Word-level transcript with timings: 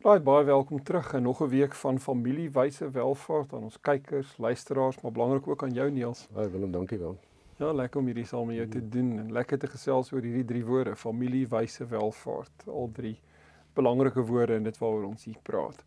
Right, 0.00 0.22
baie 0.24 0.44
welkom 0.44 0.82
terug 0.82 1.12
en 1.12 1.22
nog 1.22 1.40
'n 1.42 1.48
week 1.48 1.74
van 1.74 1.98
familiewyse 1.98 2.90
welvaart 2.90 3.52
aan 3.52 3.62
ons 3.62 3.80
kykers, 3.80 4.38
luisteraars, 4.38 5.00
maar 5.00 5.12
belangrik 5.12 5.48
ook 5.48 5.62
aan 5.62 5.72
jou 5.72 5.90
Niels. 5.90 6.28
Ja, 6.34 6.50
Willem, 6.50 6.70
dankie 6.70 6.98
wel. 6.98 7.18
Ja, 7.56 7.72
lekker 7.72 8.00
om 8.00 8.06
hierdie 8.06 8.24
saam 8.24 8.46
met 8.46 8.56
jou 8.56 8.68
te 8.68 8.88
doen 8.88 9.18
en 9.18 9.32
lekker 9.32 9.58
te 9.58 9.66
gesels 9.66 10.12
oor 10.12 10.22
hierdie 10.22 10.44
drie 10.44 10.64
woorde, 10.64 10.96
familiewyse 10.96 11.86
welvaart. 11.86 12.66
Al 12.66 12.90
drie 12.92 13.20
belangrike 13.72 14.22
woorde 14.22 14.54
in 14.54 14.62
dit 14.62 14.78
waaroor 14.78 15.04
ons 15.04 15.24
hier 15.24 15.38
praat. 15.42 15.84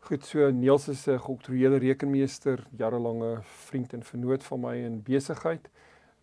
Goed, 0.00 0.24
so 0.24 0.50
Niels 0.50 0.88
is 0.88 1.06
'n 1.06 1.18
geoktroeëerde 1.18 1.76
rekenmeester, 1.76 2.66
jarelange 2.76 3.38
vriend 3.42 3.92
en 3.92 4.02
vernoot 4.02 4.44
van 4.44 4.60
my 4.60 4.76
in 4.76 5.02
besigheid. 5.02 5.70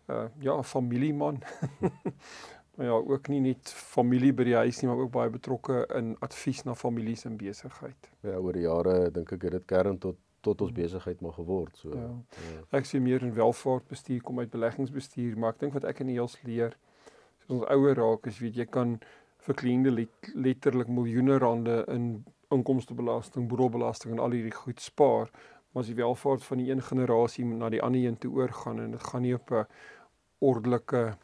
Uh 0.06 0.24
ja, 0.38 0.62
familieman. 0.62 1.42
maar 2.76 2.86
ja, 2.86 2.92
ook 2.92 3.28
nie 3.28 3.40
net 3.40 3.72
familie 3.76 4.32
by 4.32 4.44
die 4.48 4.56
huis 4.56 4.80
nie, 4.80 4.88
maar 4.88 5.02
ook 5.04 5.12
baie 5.12 5.30
betrokke 5.30 5.86
in 5.98 6.14
advies 6.24 6.62
na 6.64 6.74
families 6.74 7.24
en 7.28 7.36
besigheid. 7.36 8.10
Ja, 8.24 8.38
oor 8.38 8.56
die 8.56 8.64
jare 8.64 9.10
dink 9.10 9.32
ek 9.32 9.48
het 9.48 9.58
dit 9.58 9.66
kern 9.66 9.98
tot 9.98 10.20
tot 10.42 10.60
ons 10.64 10.72
besigheid 10.74 11.20
maar 11.22 11.36
geword 11.36 11.76
so. 11.78 11.92
Ja. 11.94 12.08
ja. 12.42 12.62
Ek 12.78 12.88
sien 12.88 13.04
meer 13.04 13.22
in 13.22 13.34
welvaart 13.36 13.86
bestuur 13.92 14.24
kom 14.26 14.40
uit 14.42 14.50
beleggingsbestuur, 14.50 15.36
maar 15.38 15.54
ek 15.54 15.60
dink 15.60 15.76
wat 15.76 15.86
ek 15.86 16.02
in 16.02 16.10
die 16.10 16.18
heels 16.18 16.34
leer, 16.42 16.74
as 17.44 17.52
ons 17.54 17.66
ouer 17.70 17.94
raak, 17.98 18.26
is 18.26 18.40
weet 18.42 18.58
jy 18.58 18.66
kan 18.66 18.96
vir 19.46 19.58
kliënte 19.58 19.94
let, 19.94 20.30
letterlik 20.34 20.90
miljoene 20.90 21.38
rande 21.42 21.82
in 21.94 22.08
inkomstebelasting, 22.52 23.46
boedelbelasting 23.50 24.16
en 24.16 24.22
al 24.22 24.34
hierdie 24.36 24.54
goed 24.54 24.82
spaar, 24.82 25.30
maar 25.72 25.86
as 25.86 25.90
die 25.92 25.98
welvaart 25.98 26.44
van 26.44 26.60
die 26.60 26.70
een 26.70 26.82
generasie 26.84 27.46
na 27.48 27.70
die 27.72 27.80
ander 27.82 28.02
een 28.02 28.18
toe 28.20 28.32
oorgaan 28.42 28.82
en 28.82 28.96
dit 28.96 29.10
gaan 29.12 29.22
nie 29.24 29.34
op 29.38 29.50
'n 29.50 29.66
ordelike 30.42 31.16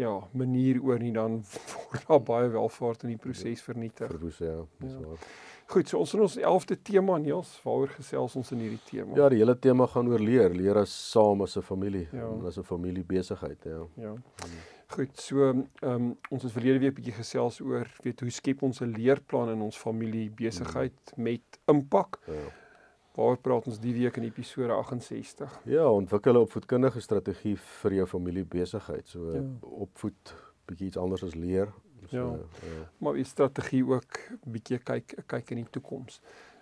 ja, 0.00 0.16
manier 0.32 0.80
oor 0.82 0.98
nie 1.02 1.12
dan 1.12 1.40
word 1.76 2.08
daar 2.08 2.24
baie 2.32 2.50
welvaart 2.56 3.06
in 3.06 3.14
die 3.14 3.20
proses 3.20 3.62
vernietig. 3.62 4.10
Verwoes 4.10 4.42
ja, 4.42 4.58
dis 4.82 4.96
ja. 4.96 5.06
waar. 5.06 5.30
Goed, 5.70 5.86
so 5.86 6.00
ons 6.02 6.12
in 6.16 6.22
ons 6.24 6.34
11de 6.40 6.76
tema 6.82 7.16
Niels, 7.22 7.52
waaroor 7.62 7.92
gesels 7.94 8.34
ons 8.40 8.48
in 8.56 8.64
hierdie 8.64 8.80
tema? 8.88 9.14
Ja, 9.14 9.28
die 9.30 9.38
hele 9.38 9.54
tema 9.54 9.86
gaan 9.86 10.08
oor 10.10 10.18
leer, 10.18 10.50
leer 10.56 10.80
as 10.82 10.90
saam 11.12 11.44
as 11.46 11.54
'n 11.56 11.62
familie, 11.62 12.08
ja. 12.10 12.26
as 12.46 12.58
'n 12.58 12.66
familie 12.66 13.04
besigheid, 13.04 13.62
ja. 13.64 13.86
Ja. 13.96 14.16
Goed, 14.90 15.14
so 15.14 15.46
ehm 15.46 15.66
um, 15.82 16.16
ons 16.30 16.42
het 16.42 16.52
verlede 16.52 16.80
week 16.82 16.96
bietjie 16.96 17.14
gesels 17.14 17.60
oor 17.60 17.86
weet 18.02 18.20
hoe 18.20 18.30
skep 18.30 18.62
ons 18.66 18.80
'n 18.82 18.90
leerplan 18.96 19.52
in 19.52 19.60
ons 19.62 19.78
familie 19.78 20.30
besigheid 20.30 20.98
mm. 21.14 21.22
met 21.22 21.60
impak. 21.66 22.18
Ja. 22.26 22.50
Waar 23.20 23.36
praat 23.36 23.66
ons 23.68 23.78
die 23.80 23.92
week 23.92 24.16
in 24.16 24.24
episode 24.24 24.72
68? 24.72 25.56
Ja, 25.68 25.84
ontwikkel 25.92 26.32
'n 26.32 26.46
opvoedkundige 26.46 27.00
strategie 27.00 27.56
vir 27.56 27.92
jou 27.92 28.06
familie 28.06 28.44
besigheid. 28.44 29.08
So 29.08 29.32
ja. 29.32 29.42
opvoed 29.60 30.34
bietjie 30.64 30.86
iets 30.86 30.96
anders 30.96 31.24
as 31.24 31.34
leer. 31.34 31.68
So, 32.08 32.16
ja. 32.16 32.24
ja. 32.68 32.86
Maar 32.98 33.14
die 33.14 33.24
strategie 33.24 33.84
ook 33.84 34.20
bietjie 34.44 34.78
kyk 34.78 35.14
kyk 35.26 35.50
in 35.50 35.60
die 35.60 35.70
toekoms. 35.70 36.20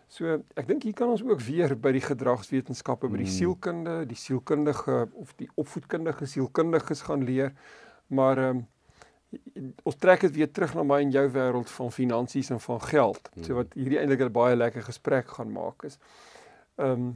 So 0.09 0.43
ek 0.57 0.67
dink 0.67 0.83
hier 0.83 0.95
kan 0.95 1.09
ons 1.09 1.23
ook 1.23 1.41
weer 1.41 1.77
by 1.79 1.93
die 1.93 2.03
gedragswetenskappe, 2.03 3.09
by 3.09 3.21
die 3.23 3.29
hmm. 3.29 3.37
sielkunde, 3.37 3.95
die 4.07 4.19
sielkundige 4.19 5.09
of 5.15 5.35
die 5.37 5.49
opvoedkundige 5.55 6.27
sielkundiges 6.27 7.05
gaan 7.07 7.23
leer. 7.25 7.53
Maar 8.07 8.39
ehm 8.39 8.57
um, 8.57 8.67
ons 9.85 9.97
trek 9.97 10.21
dit 10.21 10.35
weer 10.35 10.51
terug 10.51 10.75
na 10.75 10.83
my 10.83 11.03
en 11.05 11.11
jou 11.11 11.27
wêreld 11.31 11.71
van 11.71 11.93
finansies 11.93 12.51
en 12.51 12.61
van 12.61 12.81
geld. 12.81 13.31
So 13.37 13.53
hmm. 13.53 13.63
wat 13.63 13.79
hierdie 13.79 14.01
eintlik 14.01 14.27
'n 14.27 14.33
baie 14.33 14.57
lekker 14.57 14.83
gesprek 14.83 15.29
gaan 15.29 15.53
maak 15.53 15.85
is 15.85 15.99
ehm 16.79 16.93
um, 16.93 17.09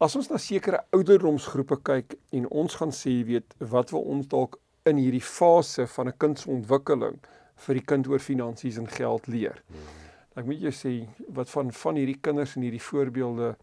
as 0.00 0.16
ons 0.16 0.30
na 0.30 0.38
sekere 0.40 0.80
ouderdomsgroepe 0.96 1.76
kyk 1.84 2.14
en 2.32 2.46
ons 2.62 2.74
gaan 2.80 2.92
sê 2.96 3.18
weet 3.28 3.56
wat 3.72 3.90
wil 3.92 4.06
ons 4.14 4.28
dalk 4.32 4.56
in 4.88 4.96
hierdie 4.96 5.24
fase 5.24 5.86
van 5.94 6.08
'n 6.08 6.16
kind 6.18 6.38
se 6.38 6.50
ontwikkeling 6.50 7.18
vir 7.66 7.74
die 7.74 7.84
kind 7.92 8.08
oor 8.08 8.18
finansies 8.18 8.78
en 8.78 8.88
geld 8.88 9.26
leer. 9.26 9.62
Ek 10.36 10.46
moet 10.46 10.60
jou 10.60 10.72
sê 10.72 10.92
wat 11.28 11.50
van 11.50 11.72
van 11.72 11.96
hierdie 11.96 12.20
kinders 12.20 12.56
en 12.56 12.62
hierdie 12.62 12.86
voorbeelde 12.90 13.56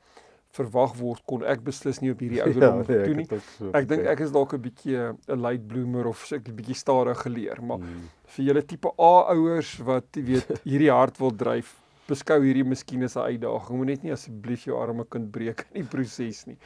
verwag 0.58 0.94
word 1.00 1.24
kon 1.26 1.44
ek 1.44 1.64
beslis 1.64 2.00
nie 2.02 2.12
op 2.12 2.20
hierdie 2.20 2.44
ouderdom 2.46 2.84
ja, 2.84 2.88
nee, 2.88 3.08
doen 3.08 3.18
nie. 3.18 3.42
So 3.58 3.72
ek 3.74 3.88
dink 3.88 4.06
ek 4.06 4.20
is 4.20 4.32
dalk 4.32 4.54
'n 4.54 4.62
bietjie 4.62 4.98
'n 5.00 5.42
late 5.42 5.66
bloomer 5.72 6.08
of 6.08 6.26
so 6.26 6.36
'n 6.36 6.56
bietjie 6.60 6.76
stadig 6.76 7.18
geleer, 7.26 7.62
maar 7.62 7.78
hmm. 7.78 8.10
vir 8.36 8.46
julle 8.46 8.66
tipe 8.66 8.94
A 9.00 9.34
ouers 9.34 9.78
wat 9.80 10.08
weet 10.14 10.48
hierdie 10.70 10.92
hart 10.92 11.18
wil 11.18 11.32
dryf 11.32 11.76
beskou 12.08 12.40
hierdie 12.44 12.64
miskien 12.64 13.04
as 13.04 13.16
'n 13.16 13.28
uitdaging. 13.34 13.78
Moet 13.78 13.88
net 13.88 14.04
nie 14.04 14.12
asseblief 14.12 14.66
jou 14.66 14.78
arme 14.80 15.06
kind 15.06 15.32
breek 15.32 15.68
in 15.74 15.82
die 15.82 15.90
proses 15.90 16.46
nie. 16.48 16.58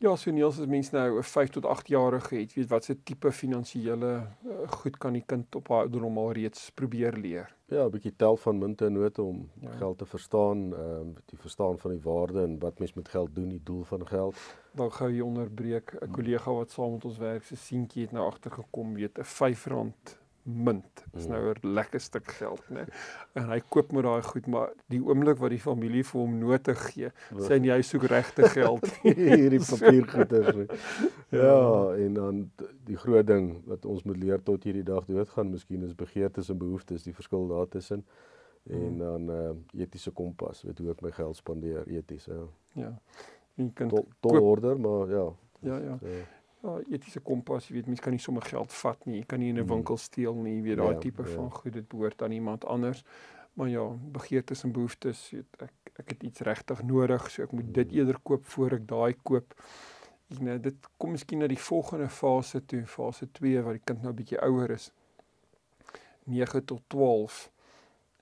Ja, 0.00 0.08
ja 0.08 0.16
so 0.16 0.30
Niels 0.30 0.60
as 0.60 0.66
mense 0.66 0.96
nou 0.96 1.18
'n 1.18 1.22
5 1.22 1.50
tot 1.50 1.66
8 1.66 1.88
jarige 1.88 2.36
het, 2.36 2.54
weet 2.54 2.68
wat 2.70 2.84
se 2.84 2.94
tipe 3.04 3.32
finansiële 3.32 4.26
uh, 4.46 4.68
goed 4.68 4.98
kan 4.98 5.12
die 5.12 5.24
kind 5.26 5.54
op 5.54 5.68
haar 5.68 5.86
ouderdom 5.86 6.18
al 6.18 6.32
reeds 6.32 6.70
probeer 6.70 7.12
leer. 7.12 7.54
Ja, 7.68 7.84
'n 7.84 7.90
bietjie 7.90 8.16
tel 8.16 8.36
van 8.36 8.58
munte 8.58 8.86
en 8.86 8.92
note 8.92 9.22
om 9.22 9.50
ja. 9.60 9.70
geld 9.70 9.98
te 9.98 10.06
verstaan, 10.06 10.72
ehm 10.72 11.00
um, 11.00 11.14
die 11.26 11.38
verstaan 11.38 11.78
van 11.78 11.90
die 11.90 12.00
waarde 12.00 12.42
en 12.42 12.58
wat 12.58 12.78
mens 12.78 12.94
met 12.94 13.08
geld 13.08 13.34
doen, 13.34 13.48
die 13.48 13.62
doel 13.62 13.84
van 13.84 14.06
geld. 14.06 14.36
Dan 14.72 14.92
gou 14.92 15.10
jy 15.12 15.20
onderbreek 15.20 15.94
'n 16.00 16.10
kollega 16.10 16.52
wat 16.52 16.70
saam 16.70 16.92
met 16.92 17.04
ons 17.04 17.18
werk, 17.18 17.44
se 17.44 17.56
seentjie 17.56 18.02
het 18.02 18.12
nou 18.12 18.26
agtergekom, 18.26 18.94
weet 18.94 19.18
'n 19.18 19.22
R5 19.22 19.66
munt. 20.48 21.04
Dis 21.12 21.26
nou 21.28 21.52
'n 21.52 21.72
lekker 21.74 22.00
stuk 22.00 22.30
geld, 22.30 22.62
né? 22.68 22.86
En 23.32 23.48
hy 23.50 23.60
koop 23.68 23.92
met 23.92 24.02
daai 24.02 24.22
goed, 24.22 24.46
maar 24.46 24.72
die 24.86 25.00
oomblik 25.04 25.38
wat 25.38 25.50
die 25.50 25.60
familie 25.60 26.04
vir 26.04 26.20
hom 26.20 26.38
note 26.38 26.74
gee, 26.74 27.10
sê 27.36 27.60
hy 27.60 27.82
soek 27.82 28.02
regte 28.02 28.48
geld. 28.48 28.84
Hierdie 29.02 29.60
papiergoeders. 29.60 30.56
Ja. 31.30 31.42
ja, 31.44 31.94
en 31.94 32.14
dan 32.14 32.50
die 32.84 32.96
groot 32.96 33.26
ding 33.26 33.62
wat 33.66 33.84
ons 33.84 34.02
moet 34.02 34.16
leer 34.16 34.42
tot 34.42 34.64
hierdie 34.64 34.82
dag 34.82 35.04
doodgaan, 35.04 35.50
miskien 35.50 35.82
is 35.82 35.94
begeertes 35.94 36.48
en 36.48 36.58
behoeftes, 36.58 37.02
die 37.02 37.12
verskil 37.12 37.48
daartussen. 37.48 38.04
En 38.64 38.78
hmm. 38.80 38.98
dan 38.98 39.30
uh 39.30 39.82
etiese 39.82 40.10
kompas, 40.10 40.62
weet 40.62 40.78
hoe 40.78 40.90
ek 40.90 41.02
my 41.04 41.10
geld 41.10 41.36
spandeer, 41.36 41.84
eties, 41.86 42.24
ja. 42.24 42.46
Ja. 42.72 42.98
Jy 43.54 43.70
kan 43.74 43.88
tot 43.88 44.40
order, 44.40 44.80
maar 44.80 45.08
ja. 45.08 45.26
Ja, 45.60 45.78
ja. 45.78 45.98
So, 46.00 46.06
ja, 46.62 46.76
etiese 46.90 47.20
kompas, 47.24 47.68
jy 47.68 47.78
weet 47.78 47.90
mense 47.90 48.02
kan 48.02 48.14
nie 48.14 48.22
sommer 48.22 48.46
geld 48.46 48.72
vat 48.80 49.04
nie. 49.06 49.18
Jy 49.20 49.26
kan 49.30 49.40
nie 49.40 49.50
in 49.52 49.58
'n 49.58 49.64
hmm. 49.64 49.74
winkel 49.74 49.96
steel 49.96 50.34
nie, 50.34 50.56
jy 50.56 50.62
weet 50.62 50.80
daai 50.82 50.94
ja, 50.94 51.00
tipe 51.00 51.22
ja. 51.22 51.34
van 51.34 51.50
goed 51.50 51.72
dit 51.72 51.88
behoort 51.88 52.22
aan 52.22 52.32
iemand 52.32 52.64
anders. 52.64 53.04
Maar 53.54 53.68
ja, 53.68 53.84
begeertes 53.88 54.64
en 54.64 54.72
behoeftes, 54.72 55.30
weet 55.30 55.62
ek 55.68 55.74
ek 55.98 56.10
het 56.14 56.22
iets 56.22 56.40
regtig 56.46 56.82
nodig, 56.86 57.30
so 57.30 57.42
ek 57.42 57.52
moet 57.52 57.74
dit 57.74 57.88
hmm. 57.88 57.98
eerder 57.98 58.18
koop 58.22 58.46
voor 58.46 58.72
ek 58.78 58.84
daai 58.88 59.14
koop. 59.22 59.54
Ek 60.30 60.40
nou 60.40 60.58
dit 60.58 60.88
kom 60.96 61.10
miskien 61.10 61.40
na 61.42 61.48
die 61.50 61.58
volgende 61.58 62.08
fase 62.08 62.60
toe, 62.64 62.84
fase 62.86 63.26
2 63.32 63.62
waar 63.62 63.74
die 63.74 63.84
kind 63.84 64.02
nou 64.02 64.12
'n 64.12 64.16
bietjie 64.16 64.38
ouer 64.38 64.70
is. 64.70 64.92
9 66.24 66.64
tot 66.64 66.82
12. 66.86 67.50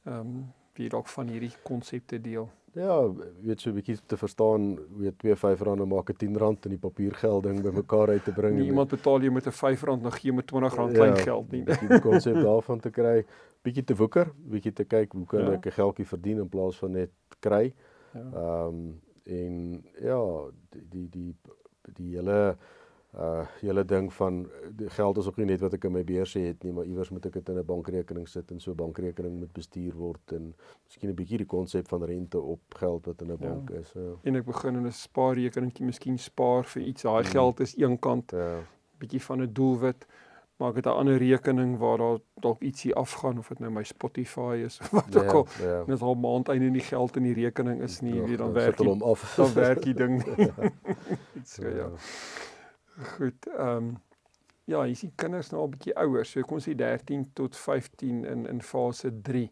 Ehm 0.06 0.20
um, 0.20 0.52
wie 0.76 0.88
dalk 0.88 1.08
van 1.08 1.28
hierdie 1.28 1.52
konsepte 1.64 2.20
deel. 2.20 2.50
Ja, 2.76 3.12
weet 3.40 3.60
'n 3.70 3.74
bietjie 3.74 3.96
te 4.06 4.16
verstaan 4.16 4.76
hoe 4.92 5.04
jy 5.04 5.12
2 5.16 5.34
R5 5.34 5.86
maak 5.88 6.10
'n 6.10 6.16
R10 6.16 6.64
in 6.64 6.70
die 6.70 6.78
papiergelding 6.78 7.62
bymekaar 7.62 8.08
uit 8.08 8.24
te 8.24 8.32
bring. 8.32 8.56
Nie 8.56 8.66
iemand 8.66 8.90
betaal 8.90 9.22
jy 9.22 9.30
met 9.30 9.46
'n 9.46 9.50
R5 9.50 10.00
nog 10.00 10.20
gee 10.20 10.32
met 10.32 10.52
R20 10.52 10.92
klein 10.92 11.16
ja, 11.16 11.22
geld 11.22 11.50
nie. 11.50 11.64
Die 11.64 12.00
konsep 12.00 12.34
daarvan 12.34 12.80
te 12.80 12.90
kry, 12.90 13.24
bietjie 13.62 13.84
te 13.84 13.96
woeker, 13.96 14.32
bietjie 14.36 14.72
te 14.72 14.84
kyk 14.84 15.12
hoe 15.12 15.24
kan 15.24 15.40
ja. 15.40 15.52
ek 15.52 15.66
'n 15.66 15.70
geldjie 15.70 16.06
verdien 16.06 16.38
in 16.38 16.48
plaas 16.48 16.78
van 16.78 16.90
net 16.90 17.10
kry. 17.40 17.72
Ja. 18.12 18.20
Ehm 18.20 18.32
ja. 18.32 18.66
um, 18.66 19.00
en 19.26 19.84
ja, 20.00 20.20
die 20.70 20.84
die 20.88 21.08
die 21.08 21.34
die 21.94 22.16
hele 22.16 22.56
uh 23.14 23.46
hele 23.60 23.84
ding 23.84 24.12
van 24.12 24.48
geld 24.76 25.18
is 25.18 25.26
ook 25.26 25.36
nie 25.36 25.46
net 25.46 25.60
wat 25.60 25.72
ek 25.72 25.84
in 25.84 25.92
my 25.92 26.04
beursie 26.04 26.46
het 26.46 26.62
nie, 26.62 26.72
maar 26.72 26.84
iewers 26.84 27.10
moet 27.10 27.26
ek 27.26 27.32
dit 27.32 27.48
in 27.48 27.58
'n 27.58 27.64
bankrekening 27.64 28.28
sit 28.28 28.50
en 28.50 28.60
so 28.60 28.70
'n 28.70 28.76
bankrekening 28.76 29.38
moet 29.38 29.52
bestuur 29.52 29.94
word 29.94 30.32
en 30.32 30.54
miskien 30.84 31.10
'n 31.10 31.14
bietjie 31.14 31.38
die 31.38 31.46
konsep 31.46 31.88
van 31.88 32.04
rente 32.04 32.40
op 32.40 32.60
geld 32.68 33.06
wat 33.06 33.20
in 33.20 33.32
'n 33.32 33.38
ja. 33.40 33.48
bank 33.48 33.70
is. 33.70 33.92
Ja. 33.92 34.12
En 34.22 34.36
ek 34.36 34.44
begin 34.44 34.76
in 34.76 34.86
'n 34.86 34.92
spaarrekeningkie 34.92 35.84
miskien 35.84 36.18
spaar 36.18 36.64
vir 36.64 36.82
iets. 36.82 37.02
Daai 37.02 37.22
hmm. 37.22 37.32
geld 37.32 37.60
is 37.60 37.76
eenkant. 37.76 38.30
Ja. 38.30 38.60
bietjie 38.98 39.22
van 39.22 39.42
'n 39.42 39.52
doelwit. 39.52 40.06
Maar 40.56 40.68
ek 40.68 40.76
het 40.76 40.86
'n 40.86 40.88
ander 40.88 41.16
rekening 41.16 41.78
waar 41.78 41.98
daar 41.98 42.18
dalk 42.34 42.62
ietsie 42.62 42.94
afgaan 42.94 43.38
of 43.38 43.48
dit 43.48 43.58
nou 43.58 43.72
my 43.72 43.82
Spotify 43.82 44.62
is 44.64 44.80
of 44.80 44.90
wat 44.90 45.16
ook 45.16 45.24
ja, 45.24 45.30
al. 45.30 45.46
Ja. 45.60 45.82
Net 45.86 46.02
al 46.02 46.14
maand 46.14 46.48
einde 46.48 46.70
nie 46.70 46.80
geld 46.80 47.16
in 47.16 47.22
die 47.22 47.34
rekening 47.34 47.82
is 47.82 48.00
nie, 48.00 48.14
ja, 48.14 48.24
wie 48.24 48.36
dan 48.36 48.52
werk 48.52 48.78
hom 48.78 49.02
af. 49.02 49.34
Dan 49.36 49.52
werk 49.52 49.82
die 49.82 49.94
ding. 49.94 50.24
ja. 50.36 50.72
so 51.44 51.68
ja. 51.68 51.76
ja. 51.76 51.90
Goed, 52.96 53.46
ehm 53.46 53.76
um, 53.76 53.94
ja, 54.66 54.80
jy 54.88 54.94
sien 54.98 55.12
kinders 55.14 55.52
nou 55.52 55.60
al 55.62 55.68
bietjie 55.70 55.94
ouer, 56.00 56.26
so 56.26 56.42
kom 56.42 56.58
ons 56.58 56.64
sê 56.66 56.72
13 56.74 57.28
tot 57.38 57.54
15 57.54 58.24
in 58.26 58.46
in 58.50 58.62
fase 58.64 59.12
3 59.28 59.44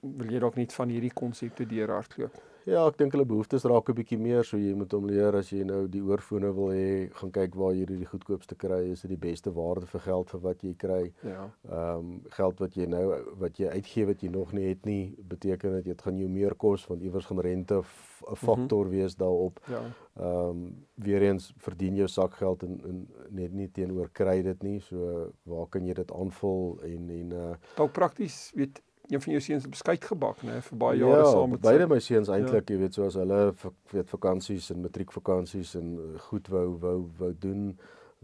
wil 0.00 0.30
jy 0.30 0.40
dalk 0.42 0.56
net 0.60 0.74
van 0.76 0.92
hierdie 0.92 1.12
konsepte 1.14 1.66
deurhardloop? 1.68 2.38
Ja, 2.66 2.80
ek 2.90 2.96
dink 2.98 3.14
hulle 3.14 3.24
behoeftes 3.30 3.62
raak 3.70 3.90
'n 3.90 3.94
bietjie 3.94 4.16
meer, 4.18 4.42
so 4.44 4.58
jy 4.58 4.72
moet 4.74 4.90
hom 4.90 5.04
leer 5.06 5.36
as 5.38 5.52
jy 5.54 5.62
nou 5.62 5.84
die 5.86 6.02
oorfone 6.02 6.48
wil 6.54 6.72
hê, 6.74 7.06
gaan 7.14 7.30
kyk 7.30 7.54
waar 7.54 7.74
jy 7.76 7.84
die 7.86 8.08
goedkoopste 8.10 8.56
kry, 8.58 8.80
is 8.90 9.04
dit 9.04 9.12
die 9.12 9.22
beste 9.22 9.52
waarde 9.54 9.86
vir 9.86 10.00
geld 10.00 10.32
vir 10.34 10.40
wat 10.40 10.64
jy 10.66 10.72
kry. 10.74 11.12
Ja. 11.22 11.44
Ehm 11.70 11.98
um, 11.98 12.08
geld 12.34 12.58
wat 12.58 12.74
jy 12.74 12.86
nou 12.90 13.04
wat 13.38 13.60
jy 13.60 13.70
uitgee 13.70 14.06
wat 14.06 14.22
jy 14.22 14.30
nog 14.34 14.52
nie 14.52 14.66
het 14.66 14.84
nie, 14.84 15.14
beteken 15.28 15.78
dat 15.78 15.84
dit 15.84 16.02
gaan 16.02 16.18
jou 16.18 16.28
meer 16.28 16.54
kos 16.54 16.88
want 16.90 17.02
iewers 17.02 17.26
gaan 17.26 17.38
rente 17.38 17.74
'n 17.74 17.84
mhm. 17.84 18.34
faktor 18.34 18.84
mm 18.84 18.90
-hmm. 18.90 18.98
wees 18.98 19.16
daarop. 19.16 19.60
Ja. 19.68 19.82
Ehm 20.18 20.50
um, 20.50 20.86
weer 20.94 21.22
eens 21.22 21.52
verdien 21.56 21.94
jou 21.94 22.08
sakgeld 22.08 22.62
en, 22.62 22.80
en 22.84 23.08
net 23.30 23.52
nie 23.52 23.70
teenoor 23.70 24.08
kry 24.12 24.42
dit 24.42 24.62
nie. 24.62 24.80
So 24.80 25.30
waar 25.44 25.68
kan 25.68 25.86
jy 25.86 25.94
dit 25.94 26.12
aanvul 26.12 26.80
en 26.82 27.10
en 27.10 27.30
uh 27.32 27.54
dalk 27.76 27.92
prakties 27.92 28.52
weet 28.54 28.82
een 29.08 29.20
van 29.20 29.32
jou 29.32 29.42
seuns 29.42 29.68
beskuit 29.68 30.04
gebak 30.04 30.42
nê 30.46 30.60
vir 30.68 30.78
baie 30.78 30.98
jare 30.98 31.20
ja, 31.22 31.30
saam 31.34 31.50
met 31.54 31.60
beide 31.60 31.86
my 31.90 31.98
seuns 32.02 32.30
eintlik 32.32 32.70
ja. 32.70 32.74
jy 32.74 32.80
weet 32.80 32.98
soos 32.98 33.18
hulle 33.20 33.40
weet 33.92 34.10
vakansies 34.10 34.70
en 34.74 34.82
matriekvakansies 34.86 35.74
en 35.80 35.92
eh, 36.02 36.18
goed 36.28 36.50
wou 36.54 36.66
wou 36.82 36.98
wou 37.20 37.32
doen 37.46 37.68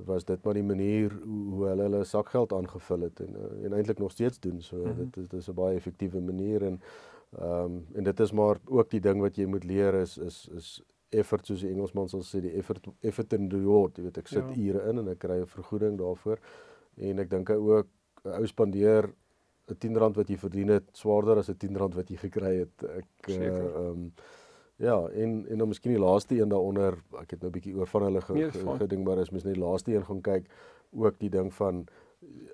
was 0.09 0.25
dit 0.25 0.45
maar 0.45 0.59
die 0.59 0.67
manier 0.67 1.13
hoe, 1.23 1.43
hoe 1.55 1.67
hulle 1.69 1.89
hulle 1.89 2.05
sakgeld 2.09 2.53
aangevul 2.53 3.07
het 3.09 3.21
en 3.27 3.37
eh, 3.37 3.67
en 3.67 3.79
eintlik 3.79 3.99
nog 4.03 4.15
steeds 4.15 4.41
doen 4.41 4.63
so 4.63 4.77
mm 4.77 4.85
-hmm. 4.85 4.99
dit 5.05 5.17
is 5.23 5.29
dis 5.29 5.49
'n 5.49 5.55
baie 5.55 5.77
effektiewe 5.77 6.21
manier 6.21 6.63
en 6.63 6.81
ehm 7.39 7.65
um, 7.65 7.87
en 7.95 8.05
dit 8.05 8.21
is 8.21 8.33
maar 8.33 8.59
ook 8.65 8.91
die 8.91 9.01
ding 9.01 9.21
wat 9.21 9.37
jy 9.37 9.47
moet 9.47 9.65
leer 9.65 9.95
is 9.95 10.19
is 10.19 10.49
is 10.57 10.83
effort 11.09 11.47
soos 11.47 11.61
die 11.61 11.71
Engelsman 11.71 12.09
sal 12.09 12.23
sê 12.23 12.41
die 12.41 12.53
effort 12.57 12.87
effort 13.01 13.33
in 13.33 13.51
reward 13.51 13.97
jy 13.97 14.03
weet 14.03 14.19
ek 14.19 14.29
sit 14.29 14.45
ja. 14.55 14.63
ure 14.63 14.89
in 14.91 14.99
en 14.99 15.09
ek 15.09 15.19
kry 15.19 15.41
'n 15.41 15.47
vergoeding 15.47 15.99
daarvoor 15.99 16.39
en 16.97 17.19
ek 17.19 17.31
dink 17.31 17.51
ook 17.51 17.87
'n 18.25 18.29
ou 18.29 18.47
spandeer 18.47 19.11
'n 19.71 19.79
10 19.79 19.97
rand 19.97 20.17
wat 20.17 20.29
jy 20.29 20.37
verdien 20.37 20.69
het 20.69 20.89
swaarder 20.93 21.37
as 21.37 21.49
'n 21.49 21.57
10 21.57 21.77
rand 21.77 21.95
wat 21.95 22.09
jy 22.09 22.17
gekry 22.17 22.57
het. 22.59 22.83
Ek 22.83 23.29
eh, 23.29 23.47
ehm 23.47 23.67
uh, 23.67 23.89
um, 23.89 24.13
ja, 24.77 25.09
en 25.09 25.47
en 25.49 25.59
dan 25.59 25.69
miskien 25.69 25.93
die 25.93 26.01
laaste 26.01 26.35
een 26.35 26.49
daaronder, 26.49 26.99
ek 27.21 27.31
het 27.31 27.41
nou 27.41 27.51
'n 27.51 27.53
bietjie 27.53 27.77
oor 27.77 27.87
van 27.87 28.03
hulle 28.03 28.21
ge, 28.21 28.33
nee, 28.33 28.51
gedink 28.51 29.05
maar 29.07 29.19
as 29.19 29.31
mens 29.31 29.45
net 29.45 29.55
die 29.55 29.63
laaste 29.63 29.95
een 29.95 30.05
gaan 30.05 30.21
kyk, 30.21 30.51
ook 30.91 31.19
die 31.19 31.31
ding 31.31 31.55
van 31.55 31.87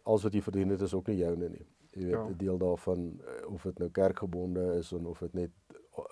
alles 0.03 0.23
wat 0.23 0.33
jy 0.33 0.43
verdien 0.43 0.69
het 0.69 0.81
is 0.81 0.95
ook 0.95 1.07
nie 1.07 1.17
joune 1.17 1.49
nie. 1.49 1.67
Jy 1.93 2.05
weet, 2.05 2.15
'n 2.15 2.29
ja. 2.29 2.37
deel 2.37 2.59
daarvan 2.59 3.21
eh, 3.21 3.53
of 3.53 3.63
dit 3.63 3.79
nou 3.79 3.91
kerkgebonde 3.91 4.75
is 4.79 4.93
of 4.93 5.05
of 5.05 5.19
dit 5.19 5.35
net 5.35 5.51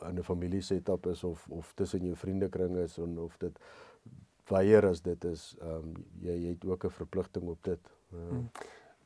in 0.08 0.18
'n 0.18 0.22
familie 0.22 0.60
setup 0.60 1.06
is 1.06 1.24
of 1.24 1.48
of 1.48 1.72
tussen 1.74 2.04
jou 2.04 2.16
vriendekring 2.16 2.76
is 2.76 2.98
en 2.98 3.18
of 3.18 3.36
dit 3.36 3.58
weier 4.46 4.86
as 4.86 5.02
dit 5.02 5.24
is, 5.24 5.56
ehm 5.60 5.70
um, 5.70 5.92
jy 6.20 6.32
jy 6.32 6.48
het 6.48 6.64
ook 6.64 6.84
'n 6.84 6.90
verpligting 6.90 7.48
op 7.48 7.62
dit. 7.62 7.80
Uh, 8.14 8.28
hmm. 8.28 8.50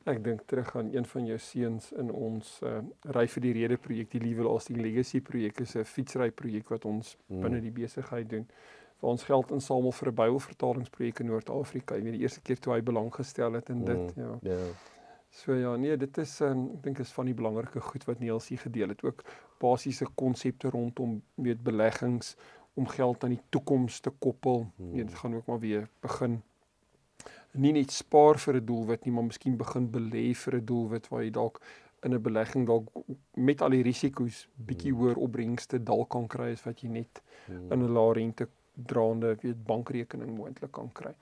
Ek 0.09 0.23
dink 0.23 0.41
terug 0.49 0.75
aan 0.75 0.93
een 0.93 1.05
van 1.05 1.25
jou 1.25 1.37
seuns 1.37 1.91
in 1.91 2.11
ons 2.11 2.59
uh, 2.65 2.79
ry 3.13 3.27
vir 3.29 3.43
die 3.43 3.51
rede 3.53 3.77
projek, 3.77 4.09
die 4.15 4.21
Lewe 4.23 4.47
Lasting 4.47 4.79
Legacy 4.81 5.21
projek 5.21 5.59
is 5.61 5.75
'n 5.77 5.85
fietsry 5.85 6.31
projek 6.31 6.69
wat 6.73 6.85
ons 6.85 7.17
mm. 7.27 7.41
binne 7.41 7.59
die 7.61 7.71
besigheid 7.71 8.29
doen. 8.29 8.47
Waar 8.99 9.11
ons 9.11 9.23
geld 9.23 9.51
insamel 9.51 9.91
vir 9.91 10.09
'n 10.09 10.15
Bybelvertalingsprojek 10.15 11.19
in 11.19 11.25
Noord-Afrika. 11.25 11.95
Ek 11.95 12.03
weet 12.03 12.17
die 12.17 12.21
eerste 12.25 12.41
keer 12.41 12.59
toe 12.59 12.73
hy 12.73 12.81
belang 12.81 13.13
gestel 13.13 13.53
het 13.53 13.69
in 13.69 13.77
mm. 13.77 13.85
dit, 13.85 14.15
ja. 14.15 14.39
Ja. 14.41 14.49
Yeah. 14.49 14.73
So 15.31 15.53
ja, 15.53 15.75
nee, 15.75 15.97
dit 15.97 16.17
is 16.17 16.41
um, 16.41 16.65
ek 16.75 16.83
dink 16.83 16.99
is 16.99 17.11
van 17.15 17.25
die 17.25 17.33
belangrike 17.33 17.79
goed 17.79 18.03
wat 18.03 18.19
Niels 18.19 18.49
hier 18.51 18.59
gedeel 18.59 18.89
het. 18.89 19.03
Ook 19.03 19.23
basiese 19.59 20.07
konsepte 20.15 20.69
rondom 20.69 21.21
weet 21.35 21.63
beleggings 21.63 22.35
om 22.73 22.87
geld 22.87 23.23
aan 23.23 23.29
die 23.29 23.43
toekoms 23.49 23.99
te 23.99 24.09
koppel. 24.09 24.65
Mm. 24.75 24.91
Nee, 24.91 25.05
dit 25.05 25.15
gaan 25.15 25.35
ook 25.35 25.45
maar 25.45 25.59
weer 25.59 25.87
begin 25.99 26.41
nie 27.53 27.71
net 27.71 27.91
spaar 27.91 28.39
vir 28.39 28.55
'n 28.55 28.65
doelwit 28.65 29.05
nie, 29.05 29.13
maar 29.13 29.23
miskien 29.23 29.57
begin 29.57 29.91
belê 29.91 30.35
vir 30.35 30.55
'n 30.55 30.65
doelwit 30.65 31.07
waar 31.09 31.23
jy 31.23 31.31
dalk 31.31 31.61
in 32.03 32.13
'n 32.13 32.21
belegging 32.21 32.65
dalk 32.65 32.89
met 33.33 33.61
al 33.61 33.69
die 33.69 33.83
risiko's 33.83 34.47
bietjie 34.55 34.91
hmm. 34.91 34.99
hoër 34.99 35.15
opbrengste 35.15 35.83
dalk 35.83 36.09
kan 36.09 36.27
kry 36.27 36.51
as 36.51 36.63
wat 36.65 36.81
jy 36.81 36.89
net 36.89 37.21
hmm. 37.45 37.71
in 37.71 37.83
'n 37.83 37.93
lae 37.93 38.13
rente 38.13 38.47
draande 38.73 39.35
weet 39.41 39.65
bankrekening 39.65 40.35
moontlik 40.37 40.71
kan 40.71 40.89
kry. 40.91 41.13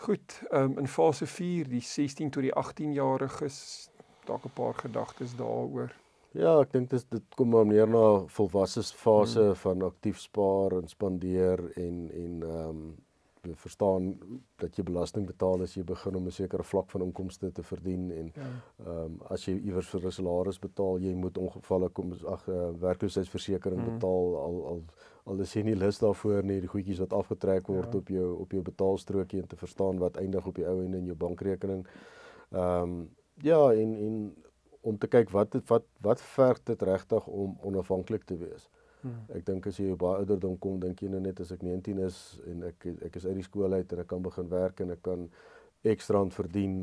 Goed, 0.00 0.42
um, 0.50 0.78
in 0.78 0.88
fase 0.88 1.26
4, 1.26 1.68
die 1.68 1.80
16 1.80 2.30
tot 2.30 2.42
die 2.42 2.54
18 2.54 2.92
jariges, 2.92 3.90
dalk 4.24 4.44
'n 4.44 4.54
paar 4.54 4.74
gedagtes 4.74 5.36
daaroor. 5.36 5.92
Ja, 6.32 6.60
ek 6.60 6.72
dink 6.72 6.90
dit 6.90 7.06
dit 7.10 7.34
kom 7.34 7.48
maar 7.50 7.66
meer 7.66 7.88
na 7.88 8.24
volwasse 8.26 8.82
fase 8.82 9.42
hmm. 9.42 9.54
van 9.54 9.82
aktief 9.82 10.18
spaar 10.18 10.72
en 10.72 10.88
spandeer 10.88 11.70
en 11.76 12.10
en 12.10 12.42
ehm 12.42 12.68
um, 12.68 12.98
verstaan 13.42 14.18
dat 14.56 14.76
jy 14.76 14.84
belasting 14.84 15.26
betaal 15.26 15.62
as 15.62 15.74
jy 15.76 15.84
begin 15.84 16.16
om 16.16 16.26
'n 16.26 16.30
sekere 16.30 16.62
vlak 16.62 16.90
van 16.90 17.02
inkomste 17.02 17.52
te 17.52 17.62
verdien 17.62 18.10
en 18.10 18.32
ja. 18.34 18.42
ehm 18.42 18.86
ja. 18.86 19.04
um, 19.04 19.20
as 19.28 19.44
jy 19.44 19.54
iewers 19.58 19.88
vir 19.88 20.06
'n 20.06 20.12
salaris 20.12 20.58
betaal, 20.58 20.98
jy 20.98 21.14
moet 21.14 21.38
ongevalle 21.38 21.88
kom 21.88 22.12
ag 22.26 22.48
uh, 22.48 22.70
werkloosheidsversekering 22.80 23.80
mm. 23.80 23.92
betaal 23.94 24.36
al 24.36 24.66
al 24.66 24.82
al 25.24 25.40
is 25.40 25.54
jy 25.54 25.62
nie 25.62 25.76
lus 25.76 25.98
daarvoor 25.98 26.42
nie, 26.44 26.60
die 26.60 26.68
goedjies 26.68 26.98
wat 26.98 27.12
afgetrek 27.12 27.66
word 27.68 27.92
ja. 27.92 27.98
op 27.98 28.08
jou 28.08 28.28
op 28.40 28.52
jou 28.52 28.62
betaalstrokie 28.62 29.40
en 29.40 29.48
te 29.48 29.56
verstaan 29.56 29.98
wat 29.98 30.16
eindig 30.16 30.46
op 30.46 30.54
die 30.54 30.66
ou 30.66 30.82
en 30.84 30.94
in 30.94 31.06
jou 31.06 31.16
bankrekening. 31.16 31.86
Ehm 32.50 32.82
um, 32.82 33.10
ja, 33.42 33.72
en 33.72 33.94
en 33.94 34.34
om 34.80 34.98
te 34.98 35.06
kyk 35.06 35.30
wat 35.30 35.52
het, 35.52 35.68
wat 35.68 35.84
wat 36.00 36.20
verg 36.20 36.62
dit 36.62 36.82
regtig 36.82 37.26
om 37.26 37.56
onafhanklik 37.62 38.24
te 38.24 38.36
wees. 38.36 38.68
Hmm. 39.00 39.20
Ek 39.36 39.46
dink 39.46 39.66
as 39.66 39.78
jy 39.80 39.90
op 39.94 40.02
baie 40.02 40.22
ouderdom 40.22 40.58
kom, 40.60 40.80
dink 40.80 41.02
jy 41.02 41.08
nou 41.12 41.20
net 41.24 41.40
as 41.40 41.52
ek 41.54 41.62
19 41.64 42.00
is 42.04 42.18
en 42.50 42.66
ek 42.68 42.88
ek 43.08 43.20
is 43.20 43.26
uit 43.26 43.38
die 43.38 43.46
skool 43.46 43.72
uit 43.72 43.92
en 43.92 44.02
ek 44.02 44.10
kan 44.10 44.24
begin 44.24 44.50
werk 44.52 44.80
en 44.84 44.94
ek 44.96 45.02
kan 45.06 45.28
ekstra 45.88 46.20
aan 46.20 46.32
verdien, 46.34 46.80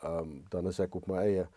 ehm 0.00 0.20
um, 0.20 0.36
dan 0.50 0.70
is 0.70 0.80
ek 0.80 0.96
op 0.96 1.08
my 1.10 1.20
eie 1.26 1.48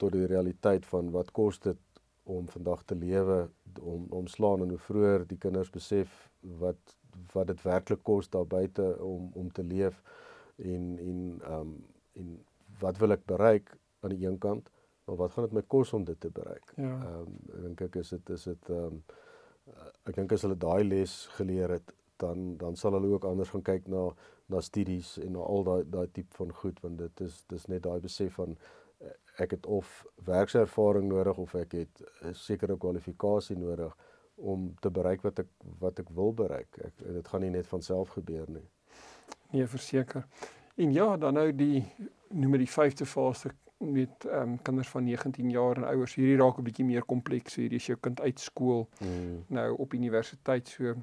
tot 0.00 0.14
die 0.14 0.26
realiteit 0.30 0.86
van 0.86 1.10
wat 1.12 1.32
kos 1.36 1.58
dit 1.60 2.00
om 2.24 2.46
vandag 2.48 2.84
te 2.88 2.96
lewe 2.96 3.48
om 3.80 4.06
om 4.16 4.28
slaan 4.30 4.64
en 4.64 4.72
hoe 4.72 4.80
vroeër 4.80 5.26
die 5.28 5.40
kinders 5.40 5.72
besef 5.74 6.12
wat 6.60 6.96
wat 7.34 7.50
dit 7.52 7.60
werklik 7.62 8.02
kos 8.02 8.30
daar 8.30 8.46
buite 8.46 8.86
om 9.04 9.28
om 9.34 9.50
te 9.52 9.64
leef 9.64 10.00
en 10.56 10.94
en 10.98 11.20
ehm 11.42 11.60
um, 11.60 11.74
en 12.14 12.38
wat 12.80 12.98
wil 13.02 13.12
ek 13.12 13.26
bereik 13.26 13.76
aan 14.00 14.14
die 14.14 14.26
een 14.26 14.38
kant 14.38 14.70
maar 15.04 15.16
wat 15.16 15.32
gaan 15.32 15.44
dit 15.44 15.52
my 15.52 15.62
kos 15.66 15.92
om 15.92 16.04
dit 16.04 16.20
te 16.20 16.30
bereik? 16.30 16.72
Ja. 16.76 16.96
Ehm 17.04 17.20
um, 17.20 17.62
dink 17.62 17.80
ek 17.80 18.00
is 18.00 18.08
dit 18.16 18.30
is 18.30 18.48
dit 18.50 18.70
ehm 18.70 18.84
um, 18.84 19.02
ek 20.04 20.14
dink 20.16 20.32
as 20.32 20.42
hulle 20.46 20.58
daai 20.58 20.84
les 20.84 21.12
geleer 21.36 21.76
het 21.78 21.94
dan 22.22 22.56
dan 22.56 22.76
sal 22.76 22.96
hulle 22.96 23.14
ook 23.14 23.24
anders 23.24 23.52
gaan 23.54 23.66
kyk 23.72 23.86
na 23.88 24.06
na 24.52 24.60
studies 24.60 25.18
en 25.18 25.32
na 25.32 25.44
al 25.54 25.64
daai 25.64 25.84
daai 25.96 26.08
tipe 26.12 26.36
van 26.36 26.52
goed 26.62 26.80
want 26.80 26.98
dit 26.98 27.20
is 27.20 27.44
dis 27.48 27.68
net 27.72 27.82
daai 27.82 28.00
besef 28.00 28.34
van 28.40 28.56
uh, 28.56 29.14
ek 29.44 29.56
het 29.56 29.66
of 29.66 29.92
werkservaring 30.24 31.08
nodig 31.08 31.38
of 31.46 31.54
ek 31.54 31.72
het 31.72 32.04
'n 32.22 32.34
sekere 32.34 32.76
kwalifikasie 32.76 33.56
nodig 33.56 33.96
om 34.36 34.74
te 34.80 34.90
bereik 34.90 35.22
wat 35.22 35.38
ek 35.38 35.50
wat 35.78 35.98
ek 35.98 36.10
wil 36.14 36.32
bereik. 36.34 36.78
Ek 36.84 36.92
dit 36.98 37.28
gaan 37.28 37.40
nie 37.40 37.50
net 37.54 37.66
van 37.66 37.82
self 37.82 38.14
gebeur 38.18 38.50
nie. 38.50 38.66
Nee, 39.50 39.66
verseker. 39.66 40.26
En 40.74 40.92
ja, 40.92 41.16
dan 41.16 41.34
nou 41.34 41.52
die 41.54 41.84
noem 42.28 42.56
dit 42.58 42.66
die 42.66 42.74
5de 42.74 43.06
fase 43.06 43.52
met 43.78 44.24
ehm 44.24 44.54
um, 44.54 44.62
kinders 44.62 44.88
van 44.88 45.04
19 45.04 45.50
jaar 45.50 45.76
en 45.76 45.84
ouers 45.84 46.14
hierdie 46.14 46.36
raak 46.36 46.58
'n 46.58 46.62
bietjie 46.62 46.84
meer 46.84 47.04
kompleks. 47.04 47.54
Hierdie 47.54 47.78
is 47.78 47.86
jou 47.86 47.98
kind 48.00 48.20
uit 48.20 48.40
skool 48.40 48.88
mm. 49.00 49.44
nou 49.48 49.76
op 49.76 49.94
universiteit 49.94 50.68
so 50.68 50.94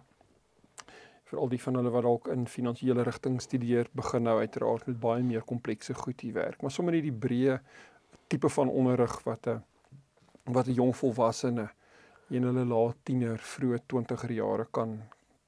vir 1.31 1.39
al 1.39 1.49
die 1.49 1.61
van 1.63 1.75
hulle 1.79 1.91
wat 1.93 2.03
dalk 2.03 2.27
in 2.27 2.47
finansiële 2.47 3.03
rigting 3.07 3.41
studeer, 3.41 3.87
begin 3.95 4.23
nou 4.27 4.39
uiteraard 4.39 4.87
met 4.87 4.99
baie 4.99 5.23
meer 5.23 5.43
komplekse 5.47 5.93
goed 5.93 6.21
hier 6.21 6.33
werk. 6.33 6.61
Maar 6.61 6.71
sommer 6.71 6.93
net 6.93 7.03
die 7.03 7.19
breë 7.25 7.59
tipe 8.27 8.49
van 8.49 8.69
onderrig 8.69 9.23
wat 9.23 9.47
'n 9.47 9.63
wat 10.45 10.67
'n 10.67 10.73
jong 10.73 10.95
volwassene 10.95 11.69
in 12.29 12.43
hulle 12.43 12.65
laat 12.65 12.97
tiener, 13.03 13.37
vroeë 13.37 13.79
20er 13.87 14.31
jare 14.31 14.67
kan 14.71 15.01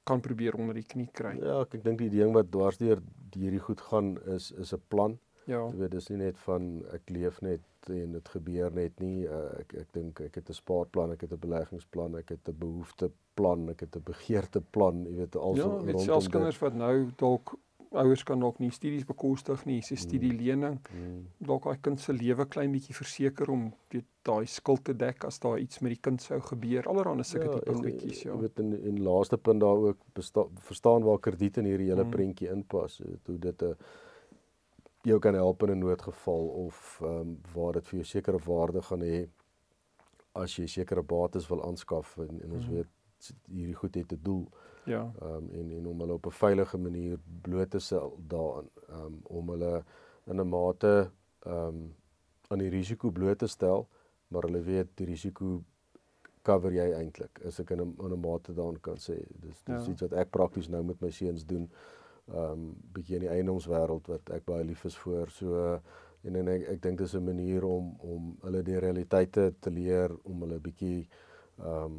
kan 0.04 0.20
probeer 0.20 0.54
onder 0.54 0.74
die 0.74 0.84
knie 0.84 1.08
kry. 1.12 1.38
Ja, 1.40 1.60
ek, 1.62 1.74
ek 1.74 1.84
dink 1.84 1.98
die 1.98 2.10
ding 2.10 2.32
wat 2.32 2.50
dwarsdeur 2.52 3.00
hierdie 3.32 3.60
goed 3.60 3.80
gaan 3.80 4.18
is 4.36 4.52
is 4.52 4.74
'n 4.74 4.82
plan. 4.88 5.18
Ja. 5.44 5.60
Jy 5.68 5.76
weet 5.82 5.90
dis 5.90 6.08
nie 6.08 6.20
net 6.22 6.38
van 6.46 6.68
ek 6.96 7.10
leef 7.12 7.40
net 7.44 7.90
en 7.92 8.16
dit 8.16 8.28
gebeur 8.36 8.72
net 8.72 9.00
nie. 9.04 9.26
Uh, 9.28 9.60
ek 9.60 9.74
ek 9.82 9.90
dink 9.92 10.20
ek 10.24 10.38
het 10.40 10.48
'n 10.48 10.56
spaarplan, 10.56 11.12
ek 11.12 11.26
het 11.26 11.32
'n 11.32 11.40
beleggingsplan, 11.40 12.16
ek 12.16 12.28
het 12.28 12.48
'n 12.48 12.56
behoefteplan, 12.58 13.68
ek 13.70 13.80
het 13.80 13.96
'n 13.96 14.04
begeerteplan, 14.04 15.04
jy 15.04 15.16
weet 15.16 15.36
also 15.36 15.62
ja, 15.62 15.68
rondom 15.68 16.00
selfs 16.00 16.28
kinders 16.28 16.58
wat 16.58 16.74
nou 16.74 17.10
dalk 17.16 17.58
ouers 17.94 18.24
kan 18.26 18.40
dalk 18.40 18.58
nie 18.58 18.70
studies 18.74 19.04
bekostig 19.06 19.64
nie, 19.68 19.80
sy 19.82 19.96
studielening. 20.00 20.78
Mm. 20.92 21.26
Dalk 21.46 21.68
daai 21.68 21.80
kind 21.84 22.00
se 22.00 22.12
lewe 22.12 22.46
klein 22.50 22.72
bietjie 22.74 22.94
verseker 22.96 23.50
om 23.50 23.68
weet 23.92 24.06
daai 24.26 24.46
skuld 24.50 24.84
te 24.88 24.94
dek 24.96 25.24
as 25.28 25.38
daar 25.38 25.58
iets 25.62 25.82
met 25.84 25.94
die 25.94 26.00
kind 26.00 26.22
sou 26.22 26.40
gebeur. 26.40 26.88
Allerhande 26.90 27.26
sulke 27.28 27.50
ja, 27.50 27.58
tipe 27.58 27.74
goedjies, 27.74 28.22
ja. 28.26 28.32
Jy 28.32 28.40
weet 28.40 28.58
in 28.64 28.72
en 28.90 29.02
laaste 29.02 29.38
punt 29.38 29.60
daar 29.60 29.76
ook 29.90 29.98
verstaan 30.68 31.06
waar 31.06 31.20
krediet 31.20 31.60
in 31.62 31.70
hierdie 31.70 31.90
hele 31.92 32.04
mm. 32.04 32.10
prentjie 32.10 32.50
inpas. 32.50 33.00
Hoe 33.26 33.38
dit 33.38 33.62
'n 33.62 33.76
jou 35.04 35.18
kan 35.18 35.34
help 35.34 35.62
in 35.62 35.70
'n 35.70 35.78
noodgeval 35.78 36.46
of 36.66 37.00
ehm 37.02 37.20
um, 37.20 37.40
waar 37.54 37.72
dit 37.72 37.88
vir 37.88 37.98
jou 37.98 38.04
sekere 38.04 38.38
waarde 38.38 38.82
gaan 38.82 39.02
hê 39.02 39.28
as 40.32 40.56
jy 40.56 40.66
sekere 40.66 41.02
bates 41.02 41.48
wil 41.48 41.64
aanskaf 41.64 42.16
en, 42.18 42.40
en 42.42 42.52
ons 42.52 42.66
mm. 42.66 42.72
weet 42.74 42.88
hierdie 43.46 43.74
goed 43.74 43.94
het 43.94 44.12
'n 44.12 44.20
doel. 44.22 44.48
Ja. 44.84 45.12
Ehm 45.20 45.34
um, 45.34 45.50
en 45.50 45.70
en 45.72 45.86
om 45.86 46.00
hulle 46.00 46.12
op 46.12 46.26
'n 46.26 46.30
veilige 46.30 46.78
manier 46.78 47.18
bloot 47.42 47.70
te 47.70 47.78
stel 47.78 48.18
daarin 48.26 48.70
ehm 48.88 49.04
um, 49.04 49.20
om 49.22 49.48
hulle 49.48 49.84
in 50.26 50.40
'n 50.40 50.48
mate 50.48 51.10
ehm 51.40 51.56
um, 51.56 51.94
aan 52.48 52.58
die 52.58 52.70
risiko 52.70 53.10
bloot 53.10 53.38
te 53.38 53.46
stel 53.46 53.88
maar 54.28 54.42
hulle 54.42 54.60
weet 54.60 54.88
die 54.94 55.06
risiko 55.06 55.62
cover 56.44 56.74
jy 56.76 56.90
eintlik 56.98 57.40
as 57.48 57.60
ek 57.62 57.70
in 57.70 57.80
'n 57.80 57.94
in 58.04 58.12
'n 58.12 58.20
mate 58.20 58.54
daarin 58.54 58.80
kan 58.80 58.96
sê. 58.96 59.16
Dis 59.40 59.62
dis 59.64 59.86
ja. 59.86 59.90
iets 59.92 60.00
wat 60.00 60.12
ek 60.12 60.30
prakties 60.30 60.68
nou 60.68 60.82
met 60.84 61.00
my 61.00 61.10
seuns 61.10 61.46
doen. 61.46 61.70
Ehm 62.32 62.52
um, 62.52 62.68
bietjie 62.94 63.16
in 63.18 63.26
die 63.26 63.32
eiendomswêreld 63.34 64.06
wat 64.08 64.30
ek 64.32 64.46
baie 64.48 64.64
lief 64.64 64.84
is 64.88 64.96
vir. 64.96 65.30
So 65.30 65.80
en 66.24 66.36
en 66.40 66.48
ek 66.48 66.62
ek 66.74 66.82
dink 66.82 66.98
dis 66.98 67.14
'n 67.14 67.24
manier 67.24 67.64
om 67.68 67.90
om 68.00 68.30
hulle 68.42 68.62
die 68.62 68.78
realiteite 68.80 69.52
te 69.60 69.70
leer 69.70 70.14
om 70.24 70.40
hulle 70.46 70.60
bietjie 70.60 71.08
ehm 71.58 71.84
um, 71.84 71.98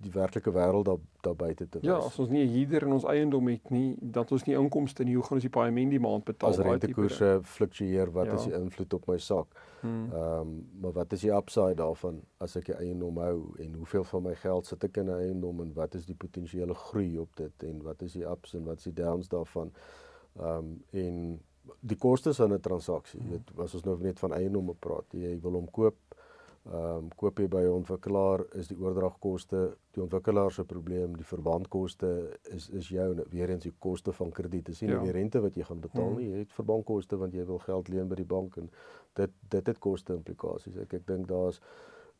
die 0.00 0.12
werklike 0.12 0.52
wêreld 0.52 0.86
daar 0.88 0.98
daar 1.20 1.36
buite 1.36 1.68
te 1.68 1.78
ja, 1.82 1.92
wees. 1.92 2.04
Ja, 2.04 2.06
as 2.08 2.18
ons 2.18 2.30
nie 2.32 2.46
hier 2.48 2.86
in 2.86 2.92
ons 2.92 3.04
eiendom 3.04 3.48
het 3.52 3.70
nie, 3.70 3.96
dat 4.00 4.30
ons 4.32 4.46
nie 4.46 4.54
inkomste 4.56 5.04
nie, 5.04 5.18
hoe 5.18 5.24
gaan 5.26 5.36
ons 5.36 5.44
die 5.44 5.52
paaiement 5.52 5.92
die 5.92 6.00
maand 6.00 6.24
betaal? 6.24 6.54
As 6.54 6.62
rentekoerse 6.64 7.28
fluktueer, 7.44 8.12
wat 8.14 8.30
ja. 8.30 8.38
is 8.38 8.46
die 8.48 8.54
invloed 8.56 8.96
op 8.96 9.04
my 9.10 9.18
sak? 9.20 9.60
Hmm. 9.82 10.06
Ehm, 10.08 10.38
um, 10.38 10.54
maar 10.80 10.94
wat 10.96 11.12
is 11.12 11.26
die 11.26 11.32
upside 11.36 11.76
daarvan 11.80 12.22
as 12.40 12.56
ek 12.56 12.70
'n 12.70 12.80
eiendom 12.86 13.20
hou 13.20 13.36
en 13.58 13.74
hoeveel 13.74 14.04
van 14.04 14.22
my 14.22 14.34
geld 14.34 14.66
sit 14.66 14.84
ek 14.84 14.96
in 14.96 15.10
'n 15.10 15.20
eiendom 15.26 15.60
en 15.60 15.74
wat 15.74 15.94
is 15.94 16.06
die 16.06 16.16
potensiële 16.16 16.74
groei 16.74 17.18
op 17.18 17.36
dit 17.36 17.62
en 17.62 17.82
wat 17.82 18.02
is 18.02 18.12
die 18.12 18.24
ups 18.24 18.54
en 18.54 18.64
wat 18.64 18.78
is 18.78 18.84
die 18.84 18.96
downs 19.02 19.28
daarvan? 19.28 19.72
Ehm 20.38 20.56
um, 20.56 20.82
en 20.90 21.40
die 21.80 21.96
kostes 21.96 22.36
van 22.36 22.52
'n 22.52 22.60
transaksie, 22.60 23.20
hmm. 23.20 23.30
weet, 23.30 23.58
as 23.58 23.74
ons 23.74 23.84
nou 23.84 23.98
net 24.00 24.18
van 24.18 24.32
eiendomme 24.32 24.74
praat, 24.74 25.06
jy 25.12 25.40
wil 25.40 25.52
hom 25.52 25.70
koop 25.70 25.96
Ehm 26.68 26.96
um, 26.96 27.06
koop 27.16 27.38
jy 27.40 27.46
by 27.48 27.62
'n 27.64 27.72
ontwikkelaar 27.72 28.42
is 28.60 28.68
die 28.68 28.76
oordragkoste 28.76 29.60
die 29.96 30.02
ontwikkelaar 30.02 30.52
se 30.52 30.64
probleem, 30.64 31.16
die 31.16 31.24
verbandkoste 31.24 32.10
is 32.52 32.68
is 32.68 32.88
jou 32.88 33.06
weer 33.30 33.50
eens 33.50 33.62
die 33.62 33.72
koste 33.78 34.12
van 34.12 34.30
krediet. 34.30 34.66
Dis 34.66 34.80
nie 34.80 34.90
ja. 34.90 35.00
die 35.02 35.10
rente 35.10 35.40
wat 35.40 35.54
jy 35.56 35.64
gaan 35.64 35.80
betaal 35.80 36.12
nie, 36.18 36.28
jy 36.30 36.42
het 36.44 36.52
verbandkoste 36.52 37.16
want 37.16 37.32
jy 37.34 37.46
wil 37.46 37.58
geld 37.58 37.88
leen 37.88 38.08
by 38.08 38.14
die 38.14 38.28
bank 38.34 38.56
en 38.56 38.70
dit 39.14 39.30
dit 39.48 39.66
het 39.66 39.78
koste 39.78 40.14
implikasies. 40.14 40.76
Ek 40.76 40.92
ek 41.00 41.06
dink 41.06 41.28
daar's 41.28 41.62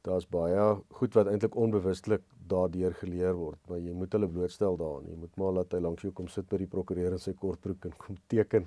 daar's 0.07 0.26
baie 0.28 0.66
goed 0.99 1.14
wat 1.14 1.28
eintlik 1.30 1.57
onbewustelik 1.57 2.23
daardeur 2.50 2.95
geleer 2.99 3.35
word, 3.38 3.59
maar 3.69 3.78
jy 3.78 3.92
moet 3.95 4.14
hulle 4.16 4.28
blootstel 4.28 4.78
daaraan. 4.78 5.07
Jy 5.11 5.19
moet 5.23 5.37
maar 5.38 5.52
laat 5.59 5.75
hy 5.76 5.80
langs 5.85 6.02
jou 6.02 6.11
kom 6.16 6.28
sit 6.33 6.49
by 6.50 6.59
die 6.62 6.69
prokureur 6.71 7.14
in 7.14 7.23
sy 7.23 7.35
kortbroek 7.38 7.87
en 7.87 7.95
kom 8.00 8.19
teken 8.33 8.66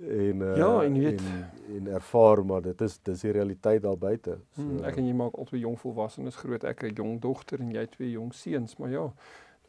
en 0.00 0.42
uh, 0.46 0.54
ja, 0.58 0.70
en, 0.86 0.96
weet, 1.04 1.20
en 1.20 1.76
en 1.76 1.92
ervaar 1.98 2.42
maar 2.46 2.64
dit 2.64 2.82
is 2.86 2.96
dis 3.06 3.26
die 3.26 3.34
realiteit 3.36 3.84
daar 3.84 3.98
buite. 4.00 4.38
So, 4.56 4.64
hmm, 4.64 4.80
ek 4.88 4.98
en 5.02 5.10
jy 5.10 5.14
maak 5.20 5.38
albei 5.38 5.62
jong 5.62 5.78
volwassenes 5.80 6.40
groot. 6.42 6.66
Ek 6.66 6.82
'n 6.88 6.96
jong 6.96 7.20
dogter 7.22 7.62
en 7.62 7.70
jy 7.76 7.86
twee 7.94 8.10
jong 8.16 8.34
seuns, 8.34 8.76
maar 8.80 8.90
ja, 8.90 9.06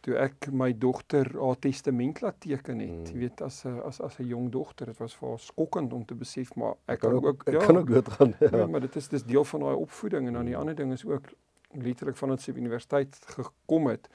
toe 0.02 0.16
ek 0.18 0.50
my 0.52 0.72
dogter 0.78 1.30
haar 1.38 1.60
testament 1.62 2.22
laat 2.22 2.40
teken 2.42 2.80
het, 2.80 2.90
hmm. 2.90 3.14
jy 3.14 3.20
weet 3.20 3.42
as 3.46 3.66
'n 3.66 3.80
as 3.86 4.02
as 4.02 4.18
'n 4.20 4.28
jong 4.28 4.50
dogter, 4.52 4.86
dit 4.86 4.98
was 4.98 5.16
vir 5.16 5.30
haar 5.30 5.40
skokkend 5.40 5.94
om 5.94 6.06
te 6.06 6.16
besef 6.16 6.56
maar 6.56 6.74
ek, 6.86 6.96
ek 6.96 7.00
kan 7.00 7.14
ook, 7.14 7.26
ook 7.26 7.44
ek 7.48 7.54
ja, 7.54 7.66
kan 7.66 7.78
ook 7.78 7.88
doodgaan. 7.88 8.36
Ja. 8.40 8.58
ja, 8.58 8.68
maar 8.68 8.82
dit 8.82 8.96
is 8.96 9.08
dis 9.08 9.24
deel 9.24 9.44
van 9.44 9.60
daai 9.60 9.76
opvoeding 9.76 10.28
en 10.28 10.34
dan 10.34 10.46
die 10.46 10.54
hmm. 10.54 10.62
ander 10.62 10.76
ding 10.76 10.92
is 10.92 11.06
ook 11.06 11.34
letterlik 11.74 12.18
van 12.18 12.32
ons 12.32 12.48
universiteit 12.48 13.16
gekom 13.26 13.88
het. 13.88 14.10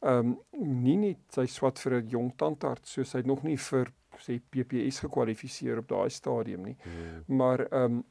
Ehm 0.00 0.18
um, 0.18 0.38
nie 0.82 0.96
net 0.96 1.18
sy 1.28 1.46
swat 1.46 1.78
vir 1.78 1.92
'n 2.00 2.08
jong 2.08 2.32
tandarts, 2.36 2.92
so 2.92 3.02
sy 3.04 3.18
het 3.18 3.26
nog 3.26 3.42
nie 3.42 3.58
vir 3.58 3.92
sê 4.18 4.38
PPS 4.38 5.00
gekwalifiseer 5.06 5.78
op 5.78 5.88
daai 5.88 6.10
stadium 6.10 6.62
nie. 6.62 6.76
Hmm. 6.82 7.36
Maar 7.36 7.66
ehm 7.66 7.84
um, 7.84 8.04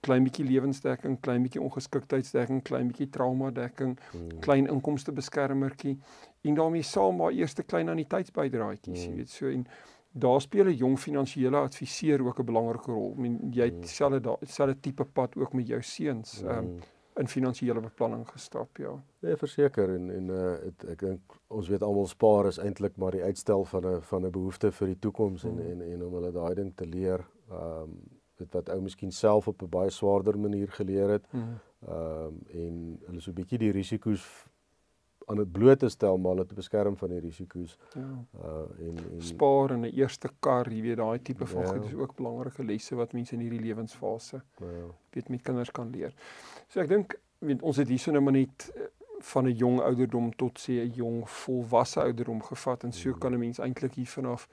klein 0.00 0.24
bietjie 0.24 0.44
lewensdekking, 0.48 1.20
klein 1.20 1.42
bietjie 1.44 1.60
ongeskiktheidsdekking, 1.62 2.62
klein 2.64 2.88
bietjie 2.88 3.08
trauma 3.12 3.50
dekking, 3.54 3.96
hmm. 4.12 4.40
klein 4.44 4.68
inkomste 4.72 5.12
beskermertjie 5.12 5.98
en 6.48 6.54
daarmee 6.54 6.82
saam 6.82 7.20
maar 7.20 7.36
eerste 7.36 7.62
klein 7.62 7.88
anniteitsbydraadjies, 7.92 9.04
hmm. 9.04 9.10
jy 9.10 9.16
weet, 9.16 9.34
so 9.34 9.50
en 9.50 9.66
daar 10.12 10.40
speel 10.40 10.64
'n 10.66 10.76
jong 10.76 10.98
finansiële 10.98 11.56
adviseur 11.56 12.22
ook 12.26 12.40
'n 12.40 12.44
belangrike 12.44 12.90
rol. 12.92 13.14
I 13.16 13.20
mean 13.20 13.52
jy 13.52 13.64
het 13.64 13.74
hmm. 13.74 13.84
selfe 13.84 14.20
daai 14.20 14.46
selfe 14.46 14.80
tipe 14.80 15.04
pad 15.04 15.36
ook 15.36 15.52
met 15.52 15.68
jou 15.68 15.82
seuns 15.82 16.42
ehm 16.42 16.58
um, 16.58 16.80
in 17.18 17.28
finansiële 17.28 17.80
beplanning 17.80 18.28
gestap, 18.28 18.76
ja. 18.76 18.92
Nee, 19.18 19.36
verseker 19.36 19.90
en 19.94 20.10
en 20.10 20.28
uh 20.28 20.52
het, 20.64 20.84
ek 20.88 20.98
dink 20.98 21.20
ons 21.48 21.68
weet 21.68 21.82
almal 21.82 22.06
spaar 22.06 22.46
is 22.46 22.58
eintlik 22.58 22.96
maar 22.96 23.12
die 23.12 23.22
uitstel 23.22 23.64
van 23.64 23.86
'n 23.86 24.00
van 24.02 24.26
'n 24.26 24.30
behoefte 24.30 24.72
vir 24.72 24.86
die 24.86 24.98
toekoms 24.98 25.42
hmm. 25.42 25.58
en 25.58 25.70
en 25.70 25.92
en 25.92 26.04
om 26.04 26.12
hulle 26.14 26.32
daai 26.32 26.54
ding 26.54 26.72
te 26.74 26.86
leer. 26.86 27.26
Ehm 27.50 27.82
um, 27.82 28.19
dit 28.40 28.52
wat 28.56 28.70
ou 28.74 28.80
miskien 28.84 29.12
self 29.12 29.48
op 29.48 29.62
'n 29.62 29.68
baie 29.68 29.90
swaarder 29.90 30.38
manier 30.38 30.70
geleer 30.78 31.16
het. 31.18 31.26
Mhm. 31.32 31.58
Ehm 31.88 32.26
um, 32.26 32.40
en 32.52 33.00
hulle 33.06 33.20
so 33.20 33.30
'n 33.30 33.34
bietjie 33.34 33.58
die 33.58 33.72
risiko's 33.72 34.24
aan 35.30 35.36
dit 35.36 35.52
bloot 35.52 35.78
te 35.78 35.88
stel 35.88 36.18
maar 36.18 36.34
hulle 36.34 36.46
te 36.46 36.54
beskerm 36.54 36.96
van 36.96 37.08
die 37.08 37.20
risiko's. 37.20 37.78
Ja. 37.94 38.08
Uh 38.44 38.86
en, 38.88 38.96
en 39.12 39.22
spaar 39.22 39.70
in 39.70 39.80
'n 39.80 39.92
eerste 40.02 40.30
kar, 40.38 40.72
jy 40.72 40.82
weet 40.82 40.96
daai 40.96 41.22
tipe 41.22 41.46
van 41.46 41.62
ja. 41.62 41.68
goed 41.68 41.84
is 41.84 41.94
ook 41.94 42.14
belangrike 42.16 42.64
lesse 42.64 42.94
wat 42.94 43.12
mense 43.12 43.34
in 43.34 43.40
hierdie 43.40 43.60
lewensfase 43.60 44.42
ja. 44.58 44.86
weet 45.10 45.28
met 45.28 45.42
kinders 45.42 45.70
kan 45.70 45.90
leer. 45.90 46.14
So 46.68 46.80
ek 46.80 46.88
dink 46.88 47.20
weet 47.38 47.62
ons 47.62 47.76
het 47.76 47.88
hierso 47.88 48.10
nou 48.10 48.22
maar 48.22 48.32
net 48.32 48.72
eh, 48.74 48.82
van 49.20 49.44
'n 49.44 49.56
jong 49.56 49.80
ouderdom 49.80 50.36
tot 50.36 50.58
sê 50.58 50.82
'n 50.82 50.92
jong 50.94 51.28
volwasse 51.28 52.00
ouderdom 52.00 52.42
gevat 52.42 52.84
en 52.84 52.92
so 52.92 53.10
mhm. 53.10 53.18
kan 53.18 53.32
'n 53.32 53.38
mens 53.38 53.58
eintlik 53.58 53.94
hier 53.94 54.08
vanaf 54.08 54.48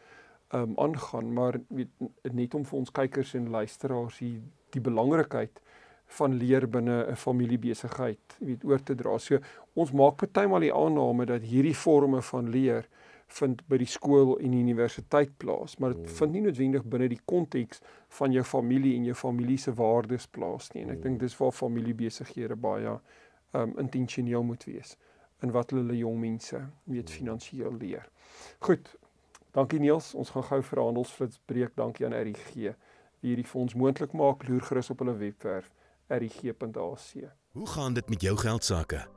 um 0.55 0.77
aangaan 0.79 1.33
maar 1.33 1.59
weet 1.67 1.89
net 2.31 2.53
om 2.55 2.65
vir 2.65 2.79
ons 2.79 2.91
kykers 2.91 3.33
en 3.35 3.49
luisteraars 3.49 4.19
hier 4.23 4.41
die 4.75 4.81
belangrikheid 4.81 5.61
van 6.07 6.37
leer 6.39 6.67
binne 6.69 7.05
'n 7.11 7.15
familiebesigheid 7.15 8.37
weet 8.39 8.63
oor 8.63 8.83
te 8.83 8.95
dra. 8.95 9.17
So 9.17 9.39
ons 9.73 9.91
maak 9.91 10.15
partymal 10.15 10.59
die 10.59 10.73
aanname 10.73 11.25
dat 11.25 11.41
hierdie 11.41 11.75
forme 11.75 12.21
van 12.21 12.49
leer 12.49 12.87
vind 13.27 13.61
by 13.67 13.77
die 13.77 13.89
skool 13.91 14.37
en 14.39 14.51
die 14.51 14.61
universiteit 14.63 15.37
plaas, 15.37 15.77
maar 15.77 15.93
dit 15.93 16.05
mm. 16.05 16.15
vind 16.19 16.31
nie 16.31 16.41
noodwendig 16.41 16.83
binne 16.83 17.09
die 17.11 17.21
konteks 17.25 17.81
van 18.19 18.31
jou 18.31 18.43
familie 18.43 18.95
en 18.95 19.03
jou 19.03 19.15
familie 19.15 19.57
se 19.57 19.73
waardes 19.73 20.27
plaas 20.27 20.71
nie. 20.71 20.83
En 20.83 20.89
ek 20.89 20.97
mm. 20.97 21.03
dink 21.03 21.19
dis 21.19 21.37
waar 21.37 21.51
familiebesighede 21.51 22.55
baie 22.55 22.99
um 23.55 23.73
intentioneel 23.77 24.43
moet 24.43 24.63
wees 24.63 24.95
in 25.43 25.51
wat 25.51 25.71
hulle 25.71 25.97
jong 25.97 26.19
mense 26.19 26.61
weet 26.83 27.09
mm. 27.09 27.15
finansiëel 27.19 27.77
leer. 27.77 28.07
Goed, 28.59 28.95
Dankie 29.57 29.79
Niels, 29.79 30.11
ons 30.13 30.29
gaan 30.29 30.43
gou 30.45 30.59
vir 30.61 30.79
handelsflits 30.83 31.39
breek. 31.49 31.71
Dankie 31.79 32.05
aan 32.05 32.13
RIG 32.13 32.43
wie 32.53 33.31
hierdie 33.31 33.47
ons 33.57 33.73
moontlik 33.73 34.13
maak. 34.13 34.45
Loer 34.45 34.61
gerus 34.61 34.91
op 34.93 35.01
hulle 35.01 35.17
webwerf 35.17 35.71
rig.ac. 36.13 37.09
Hoe 37.57 37.67
gaan 37.73 37.97
dit 37.97 38.09
met 38.09 38.21
jou 38.21 38.37
geld 38.37 38.63
sake? 38.63 39.16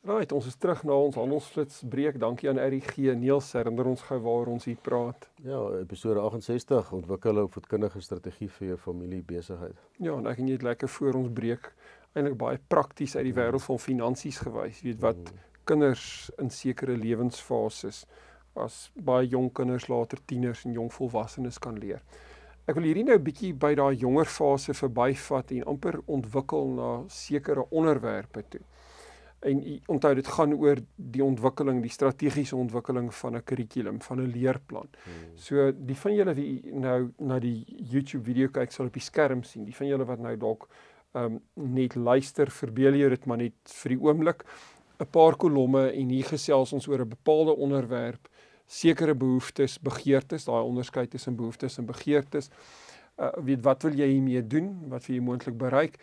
Right, 0.00 0.32
ons 0.32 0.46
is 0.48 0.54
terug 0.56 0.80
na 0.88 0.94
ons 0.96 1.16
handelsflits 1.20 1.82
breek. 1.92 2.16
Dankie 2.22 2.48
aan 2.48 2.56
RG 2.56 3.12
Niels 3.20 3.50
herinner 3.52 3.90
ons 3.90 4.00
gou 4.08 4.16
waar 4.24 4.48
ons 4.48 4.64
hier 4.64 4.78
praat. 4.80 5.26
Ja, 5.44 5.58
episode 5.76 6.22
68 6.24 6.92
ontwikkel 6.96 7.42
'n 7.42 7.50
voedkundige 7.52 8.00
strategie 8.00 8.48
vir 8.48 8.68
jou 8.68 8.78
familie 8.78 9.20
besigheid. 9.22 9.76
Ja, 9.98 10.16
en 10.16 10.26
ek 10.26 10.38
en 10.38 10.46
jy 10.46 10.52
het 10.52 10.62
lekker 10.62 10.88
voor 10.88 11.14
ons 11.14 11.28
breek 11.32 11.72
eintlik 12.14 12.38
baie 12.38 12.58
prakties 12.68 13.16
uit 13.16 13.24
die 13.24 13.34
wêreld 13.34 13.62
van 13.62 13.78
finansies 13.78 14.38
gewys. 14.38 14.80
Jy 14.80 14.88
weet 14.88 15.00
wat 15.00 15.16
mm. 15.16 15.38
kinders 15.64 16.30
in 16.38 16.50
sekere 16.50 16.96
lewensfases 16.96 18.06
as 18.54 18.90
baie 18.94 19.28
jong 19.28 19.52
kinders 19.52 19.88
later 19.88 20.18
tieners 20.24 20.64
en 20.64 20.72
jong 20.72 20.92
volwassenes 20.92 21.58
kan 21.58 21.78
leer. 21.78 22.00
Ek 22.66 22.74
wil 22.74 22.84
hierdie 22.84 23.04
nou 23.04 23.18
'n 23.18 23.22
bietjie 23.22 23.52
by 23.52 23.74
daai 23.74 23.96
jonger 23.96 24.24
fase 24.24 24.72
verbyvat 24.72 25.52
en 25.52 25.64
amper 25.64 26.00
ontwikkel 26.06 26.68
na 26.74 27.04
sekere 27.08 27.68
onderwerpe 27.70 28.48
toe. 28.48 28.60
En 29.40 29.80
onthou 29.86 30.14
dit 30.14 30.26
gaan 30.26 30.52
oor 30.52 30.76
die 30.96 31.24
ontwikkeling, 31.24 31.80
die 31.80 31.90
strategiese 31.90 32.56
ontwikkeling 32.56 33.14
van 33.14 33.36
'n 33.36 33.44
kurrikulum, 33.44 34.00
van 34.02 34.20
'n 34.20 34.32
leerplan. 34.34 34.88
Hmm. 35.04 35.36
So 35.36 35.72
die 35.72 35.96
van 35.96 36.14
julle 36.14 36.34
wie 36.34 36.72
nou 36.72 37.12
na 37.18 37.38
die 37.38 37.64
YouTube 37.90 38.24
video 38.24 38.48
kyk 38.48 38.72
sal 38.72 38.86
op 38.86 38.92
die 38.92 39.02
skerm 39.02 39.42
sien. 39.42 39.64
Die 39.64 39.76
van 39.76 39.86
julle 39.86 40.04
wat 40.04 40.18
nou 40.18 40.36
dalk 40.36 40.68
ehm 41.12 41.24
um, 41.24 41.40
net 41.74 41.94
luister, 41.94 42.50
verbeel 42.50 42.94
jy 42.94 43.08
dit 43.08 43.24
maar 43.26 43.38
net 43.38 43.54
vir 43.64 43.88
die 43.88 44.00
oomblik 44.00 44.44
'n 45.00 45.08
paar 45.10 45.36
kolomme 45.36 45.88
en 45.92 46.08
hier 46.08 46.24
gesels 46.28 46.72
ons 46.72 46.88
oor 46.88 47.00
'n 47.00 47.08
bepaalde 47.08 47.56
onderwerp, 47.56 48.28
sekere 48.66 49.14
behoeftes, 49.14 49.78
begeertes, 49.80 50.44
daai 50.44 50.62
onderskeid 50.62 51.10
tussen 51.10 51.36
behoeftes 51.36 51.78
en 51.78 51.86
begeertes. 51.86 52.50
Uh 53.18 53.32
weet 53.44 53.62
wat 53.62 53.82
wil 53.82 53.92
jy 53.94 54.06
hiermee 54.06 54.46
doen? 54.46 54.88
Wat 54.88 55.06
wil 55.06 55.16
jy 55.16 55.22
moontlik 55.22 55.56
bereik? 55.58 55.98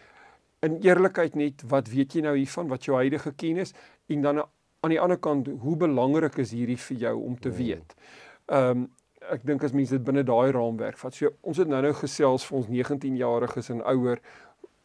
In 0.68 0.78
eerlikheid 0.86 1.36
net 1.40 1.64
wat 1.72 1.90
weet 1.92 2.18
jy 2.18 2.24
nou 2.26 2.36
hiervan 2.38 2.70
wat 2.72 2.88
jou 2.88 2.98
huidige 3.00 3.34
kennis 3.40 3.74
en 4.14 4.24
dan 4.26 4.44
aan 4.86 4.94
die 4.94 5.02
ander 5.02 5.20
kant 5.20 5.50
hoe 5.64 5.76
belangrik 5.80 6.38
is 6.44 6.54
hierdie 6.56 6.80
vir 6.80 6.98
jou 7.08 7.16
om 7.30 7.38
te 7.40 7.50
hmm. 7.50 7.58
weet. 7.58 8.00
Ehm 8.48 8.86
um, 8.86 8.88
ek 9.28 9.42
dink 9.44 9.64
as 9.66 9.74
mense 9.76 9.92
dit 9.92 10.04
binne 10.08 10.22
daai 10.24 10.54
raamwerk 10.56 10.96
vat. 11.02 11.16
So 11.16 11.34
ons 11.44 11.58
het 11.60 11.68
nou-nou 11.68 11.90
gesels 12.00 12.46
vir 12.48 12.58
ons 12.62 12.68
19-jariges 12.72 13.74
en 13.74 13.82
ouer 13.92 14.22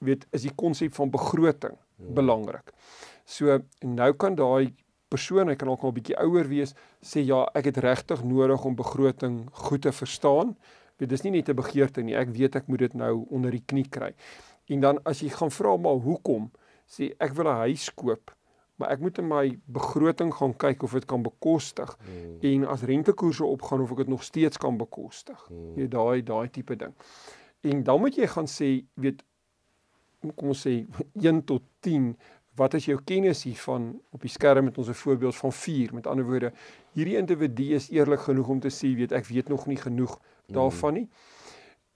weet 0.03 0.25
is 0.35 0.49
die 0.49 0.55
konsep 0.59 0.97
van 0.97 1.13
begroting 1.15 1.77
hmm. 1.77 2.15
belangrik. 2.17 2.73
So 3.29 3.61
nou 3.87 4.09
kan 4.19 4.35
daai 4.35 4.73
persoon, 5.13 5.53
hy 5.53 5.57
kan 5.61 5.71
ook 5.71 5.85
al 5.85 5.93
'n 5.93 5.99
bietjie 6.01 6.19
ouer 6.25 6.49
wees, 6.49 6.75
sê 7.05 7.23
ja, 7.23 7.45
ek 7.55 7.71
het 7.71 7.83
regtig 7.85 8.25
nodig 8.25 8.65
om 8.65 8.75
begroting 8.75 9.37
goed 9.53 9.83
te 9.83 9.93
verstaan. 9.93 10.57
Dit 10.99 11.13
is 11.13 11.23
nie 11.23 11.33
net 11.33 11.49
'n 11.49 11.55
begeerte 11.55 12.03
nie. 12.03 12.17
Ek 12.17 12.29
weet 12.29 12.57
ek 12.57 12.69
moet 12.69 12.79
dit 12.79 12.95
nou 12.95 13.27
onder 13.31 13.51
die 13.51 13.63
knie 13.67 13.89
kry. 13.89 14.15
En 14.73 14.81
dan 14.81 15.01
as 15.09 15.21
jy 15.21 15.29
gaan 15.35 15.51
vra 15.53 15.77
maar 15.77 16.01
hoekom, 16.07 16.51
sê 16.89 17.13
ek 17.19 17.37
wil 17.37 17.51
'n 17.51 17.63
huis 17.67 17.91
koop 17.95 18.33
maar 18.83 18.91
ek 18.91 19.01
moet 19.01 19.19
in 19.19 19.29
my 19.31 19.45
begroting 19.71 20.33
gaan 20.35 20.57
kyk 20.59 20.83
of 20.83 20.93
dit 20.97 21.05
kan 21.07 21.23
bekostig 21.23 21.97
hmm. 22.03 22.39
en 22.51 22.65
as 22.67 22.83
rentekoerse 22.83 23.45
opgaan 23.45 23.85
of 23.85 23.93
ek 23.95 24.03
dit 24.03 24.11
nog 24.11 24.25
steeds 24.27 24.59
kan 24.59 24.79
bekostig. 24.81 25.39
Hmm. 25.47 25.77
Jy 25.79 25.87
daai 25.93 26.23
daai 26.27 26.49
tipe 26.51 26.75
ding. 26.77 26.95
En 27.63 27.85
dan 27.87 28.03
moet 28.03 28.19
jy 28.19 28.27
gaan 28.33 28.51
sê, 28.51 28.73
weet 28.99 29.23
kom 30.35 30.51
ons 30.51 30.65
sê 30.67 30.81
1 31.31 31.45
tot 31.47 31.63
10, 31.87 32.11
wat 32.59 32.75
is 32.75 32.89
jou 32.91 32.99
kennis 33.07 33.45
hiervan 33.47 33.93
op 34.11 34.27
die 34.27 34.33
skerm 34.33 34.67
met 34.67 34.79
ons 34.83 34.91
'n 34.91 34.99
voorbeeld 35.05 35.37
van 35.37 35.53
4. 35.53 35.95
Met 35.95 36.11
ander 36.11 36.27
woorde, 36.27 36.53
hierdie 36.99 37.17
individu 37.17 37.71
is 37.79 37.91
eerlik 37.91 38.27
genoeg 38.27 38.49
om 38.49 38.61
te 38.61 38.71
sê, 38.71 38.91
weet 38.99 39.13
ek 39.13 39.31
weet 39.31 39.49
nog 39.49 39.67
nie 39.67 39.79
genoeg 39.79 40.19
hmm. 40.19 40.55
daarvan 40.59 40.95
nie. 40.95 41.09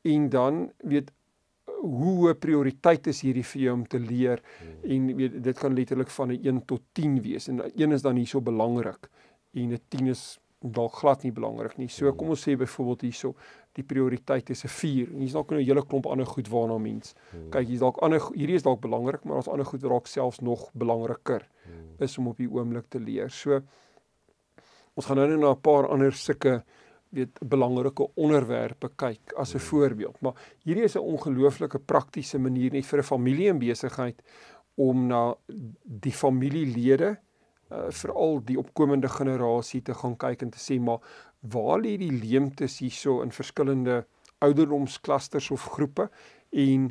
En 0.06 0.28
dan 0.28 0.70
weet 0.78 1.10
hoe 1.82 2.30
'n 2.30 2.38
prioriteit 2.38 3.06
is 3.06 3.20
hierdie 3.20 3.44
vir 3.44 3.62
jou 3.62 3.74
om 3.74 3.86
te 3.86 3.98
leer 3.98 4.42
hmm. 4.42 4.90
en 4.90 5.16
weet 5.16 5.42
dit 5.42 5.58
kan 5.58 5.74
letterlik 5.74 6.10
van 6.10 6.32
'n 6.32 6.40
1 6.42 6.64
tot 6.64 6.82
10 6.92 7.22
wees 7.22 7.48
en 7.48 7.60
1 7.74 7.92
is 7.92 8.02
dan 8.02 8.16
hierso 8.16 8.40
belangrik 8.40 9.08
en 9.54 9.72
'n 9.72 9.80
10 9.88 10.06
is 10.06 10.38
dalk 10.60 10.92
glad 10.92 11.22
nie 11.22 11.32
belangrik 11.32 11.76
nie. 11.78 11.88
So 11.88 12.08
hmm. 12.08 12.16
kom 12.16 12.28
ons 12.28 12.48
sê 12.48 12.56
byvoorbeeld 12.56 13.00
hierso 13.00 13.34
die 13.72 13.84
prioriteit 13.84 14.50
is 14.50 14.64
'n 14.64 14.68
4 14.68 15.12
en 15.12 15.20
hier's 15.20 15.32
dalk 15.32 15.52
'n 15.52 15.64
hele 15.64 15.82
klomp 15.82 16.06
ander 16.06 16.26
goed 16.26 16.48
waarna 16.48 16.78
mens 16.78 17.14
hmm. 17.30 17.50
kyk. 17.50 17.66
Hier's 17.66 17.80
dalk 17.80 17.98
ander 18.02 18.20
hierdie 18.34 18.56
is 18.56 18.62
dalk 18.62 18.80
belangrik, 18.80 19.24
maar 19.24 19.34
daar's 19.34 19.48
ander 19.48 19.66
goed 19.66 19.82
wat 19.82 19.90
dalk 19.90 20.06
selfs 20.06 20.40
nog 20.40 20.70
belangriker 20.72 21.48
is 21.98 22.18
om 22.18 22.28
op 22.28 22.36
die 22.36 22.50
oomblik 22.50 22.88
te 22.88 23.00
leer. 23.00 23.30
So 23.30 23.60
ons 24.96 25.06
gaan 25.06 25.16
nou 25.16 25.28
net 25.28 25.40
na 25.40 25.50
'n 25.50 25.60
paar 25.60 25.88
ander 25.88 26.12
sulke 26.12 26.64
weet 27.16 27.40
belangrike 27.40 28.06
onderwerpe 28.14 28.90
kyk 29.00 29.32
as 29.40 29.54
'n 29.54 29.64
voorbeeld. 29.70 30.20
Maar 30.20 30.34
hierdie 30.64 30.84
is 30.84 30.96
'n 30.96 31.08
ongelooflike 31.14 31.78
praktiese 31.78 32.38
manier 32.38 32.72
net 32.72 32.86
vir 32.86 32.98
'n 32.98 33.10
familie 33.12 33.48
en 33.48 33.58
besigheid 33.58 34.22
om 34.74 35.06
na 35.06 35.34
die 35.84 36.12
familielede 36.12 37.16
uh, 37.72 37.86
veral 37.88 38.44
die 38.44 38.58
opkomende 38.58 39.08
generasie 39.08 39.82
te 39.82 39.94
gaan 39.94 40.16
kyk 40.16 40.42
en 40.42 40.50
te 40.50 40.58
sê 40.58 40.80
maar 40.80 41.00
waar 41.40 41.80
lê 41.80 41.96
die 41.96 42.12
leemtes 42.12 42.78
hierso 42.78 43.22
in 43.22 43.32
verskillende 43.32 44.04
ouderdomsklusters 44.38 45.50
of 45.50 45.64
groepe 45.76 46.10
en 46.50 46.90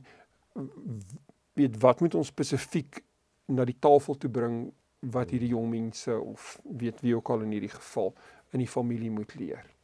weet 1.53 1.77
wat 1.81 2.01
moet 2.01 2.15
ons 2.15 2.27
spesifiek 2.27 3.03
na 3.45 3.65
die 3.65 3.77
tafel 3.79 4.17
toe 4.17 4.29
bring 4.29 4.73
wat 5.13 5.29
hierdie 5.29 5.53
jong 5.53 5.69
mense 5.69 6.17
of 6.17 6.55
weet 6.63 7.01
wie 7.05 7.15
ook 7.15 7.29
al 7.29 7.45
in 7.45 7.53
hierdie 7.55 7.75
geval 7.75 8.13
in 8.51 8.63
die 8.63 8.71
familie 8.71 9.11
moet 9.11 9.35
leer. 9.35 9.74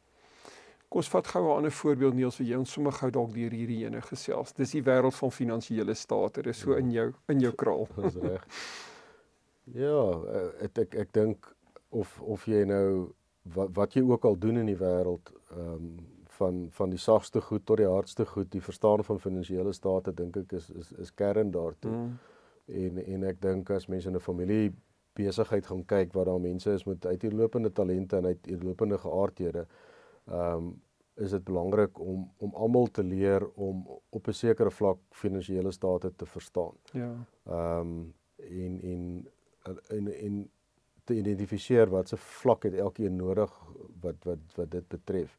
Kom 0.92 1.00
ons 1.00 1.08
vat 1.08 1.26
gou 1.26 1.40
'n 1.48 1.56
ander 1.56 1.72
voorbeeld 1.72 2.14
Niels 2.14 2.36
vir 2.36 2.46
jy 2.46 2.56
ons 2.58 2.72
sommer 2.72 2.92
gou 2.92 3.08
dalk 3.10 3.30
deur 3.32 3.50
hierdie 3.50 3.84
ene 3.84 4.00
gesels. 4.04 4.52
Dis 4.52 4.72
die 4.72 4.82
wêreld 4.82 5.14
van 5.14 5.30
finansiële 5.30 5.94
state. 5.94 6.42
Dis 6.42 6.58
so 6.58 6.74
in 6.76 6.90
jou 6.92 7.14
in 7.28 7.40
jou 7.40 7.52
kraal. 7.52 7.86
Dis 7.96 8.16
reg. 8.20 8.44
Ja, 9.72 10.20
ek 10.60 10.78
ek 10.78 10.94
ek 10.94 11.12
dink 11.12 11.48
of 11.88 12.20
of 12.20 12.44
jy 12.44 12.64
nou 12.64 13.14
wat 13.54 13.70
wat 13.72 13.94
jy 13.94 14.02
ook 14.02 14.24
al 14.24 14.36
doen 14.36 14.58
in 14.58 14.66
die 14.66 14.76
wêreld 14.76 15.32
ehm 15.56 15.70
um, 15.74 15.96
van 16.26 16.68
van 16.70 16.90
die 16.90 16.98
sagste 16.98 17.40
goed 17.40 17.64
tot 17.66 17.78
die 17.78 17.88
hardste 17.88 18.26
goed, 18.26 18.50
die 18.52 18.60
verstaan 18.60 19.04
van 19.04 19.18
finansiële 19.18 19.72
state 19.72 20.12
dink 20.12 20.36
ek 20.36 20.52
is 20.52 20.70
is 20.70 20.92
is 20.92 21.14
kern 21.14 21.50
daartoe. 21.50 21.92
Mm. 21.92 22.18
En 22.66 22.98
en 23.06 23.24
ek 23.24 23.40
dink 23.40 23.70
as 23.70 23.88
mense 23.88 24.08
in 24.08 24.16
'n 24.16 24.20
familie 24.20 24.74
besigheid 25.14 25.66
gaan 25.66 25.84
kyk 25.86 26.12
waar 26.12 26.24
daar 26.24 26.40
mense 26.40 26.72
is 26.72 26.84
met 26.84 27.06
uitlopende 27.06 27.72
talente 27.72 28.16
en 28.16 28.26
uitlopende 28.26 28.98
geaardhede, 28.98 29.58
ehm 29.58 29.90
um, 30.26 30.82
is 31.14 31.30
dit 31.30 31.44
belangrik 31.44 32.00
om 32.00 32.30
om 32.36 32.54
almal 32.54 32.86
te 32.86 33.02
leer 33.04 33.48
om 33.48 33.86
op 34.08 34.26
'n 34.28 34.32
sekere 34.32 34.70
vlak 34.70 34.98
finansiële 35.10 35.72
state 35.72 36.14
te 36.16 36.26
verstaan. 36.26 36.74
Ja. 36.92 37.14
Ehm 37.46 37.80
um, 37.80 38.14
en 38.36 38.80
en 38.82 39.26
en 39.88 40.06
en 40.14 40.50
te 41.04 41.14
identifiseer 41.14 41.90
wat 41.90 42.08
se 42.08 42.16
vlak 42.16 42.62
het 42.62 42.74
elkeen 42.74 43.16
nodig 43.16 43.52
wat 44.00 44.24
wat 44.24 44.38
wat 44.54 44.70
dit 44.70 44.88
betref. 44.88 45.38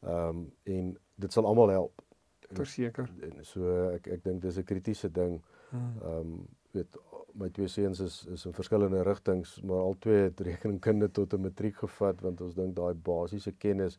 Ehm 0.00 0.28
um, 0.28 0.52
en 0.62 0.98
dit 1.14 1.32
sal 1.32 1.46
almal 1.46 1.68
help. 1.68 2.02
Verseker. 2.50 3.10
En 3.20 3.44
so 3.44 3.88
ek 3.90 4.06
ek 4.06 4.24
dink 4.24 4.42
dis 4.42 4.56
'n 4.56 4.64
kritiese 4.64 5.10
ding. 5.10 5.42
Hmm. 5.70 5.94
Ehm 6.02 6.16
um, 6.16 6.46
weet 6.70 6.96
my 7.34 7.48
twee 7.50 7.68
seuns 7.68 8.00
is 8.00 8.26
is 8.32 8.46
in 8.46 8.52
verskillende 8.52 9.02
rigtings, 9.02 9.60
maar 9.62 9.84
al 9.84 9.96
twee 9.98 10.22
het 10.28 10.40
rekenkunde 10.40 11.10
tot 11.10 11.34
'n 11.34 11.40
matriek 11.40 11.76
gevat 11.76 12.20
want 12.20 12.40
ons 12.40 12.54
dink 12.54 12.76
daai 12.76 12.94
basiese 12.94 13.52
kennis 13.52 13.98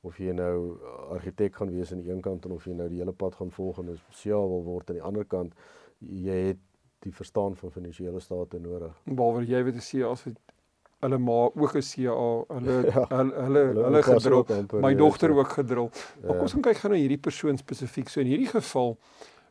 of 0.00 0.18
jy 0.18 0.32
nou 0.32 0.78
argitek 1.10 1.54
gaan 1.56 1.70
wees 1.70 1.92
aan 1.92 2.02
die 2.02 2.10
een 2.10 2.20
kant 2.20 2.44
en 2.44 2.52
of 2.52 2.64
jy 2.64 2.72
nou 2.72 2.88
die 2.88 2.98
hele 2.98 3.12
pad 3.12 3.34
gaan 3.34 3.50
volg 3.50 3.78
en 3.78 3.98
sosiaal 4.10 4.48
wil 4.48 4.62
word 4.62 4.90
aan 4.90 4.96
die 4.96 5.06
ander 5.06 5.24
kant, 5.24 5.54
jy 6.00 6.38
het 6.48 6.58
die 7.04 7.12
verstaan 7.12 7.56
van 7.56 7.70
finansiële 7.70 8.20
state 8.20 8.58
nodig. 8.58 8.92
Behalwe 9.04 9.44
jy 9.46 9.62
weet 9.64 9.76
as 9.76 9.92
jy 9.92 10.04
as 10.06 10.26
hulle 11.04 11.18
ma 11.18 11.50
ook 11.54 11.76
'n 11.76 11.82
CA, 11.90 12.28
hulle 12.54 12.76
ja, 12.94 13.06
hulle 13.08 13.34
hulle, 13.44 13.64
hulle 13.84 14.02
gedrul. 14.02 14.44
My 14.80 14.94
dogter 14.94 15.30
ook 15.30 15.48
gedrul. 15.48 15.90
Ja. 15.92 16.26
Maar 16.26 16.34
kom 16.34 16.46
ons 16.48 16.52
gaan 16.52 16.62
kyk 16.62 16.76
gou 16.76 16.90
na 16.90 16.98
hierdie 16.98 17.20
persoon 17.20 17.58
spesifiek. 17.58 18.08
So 18.08 18.20
in 18.20 18.26
hierdie 18.26 18.48
geval, 18.48 18.96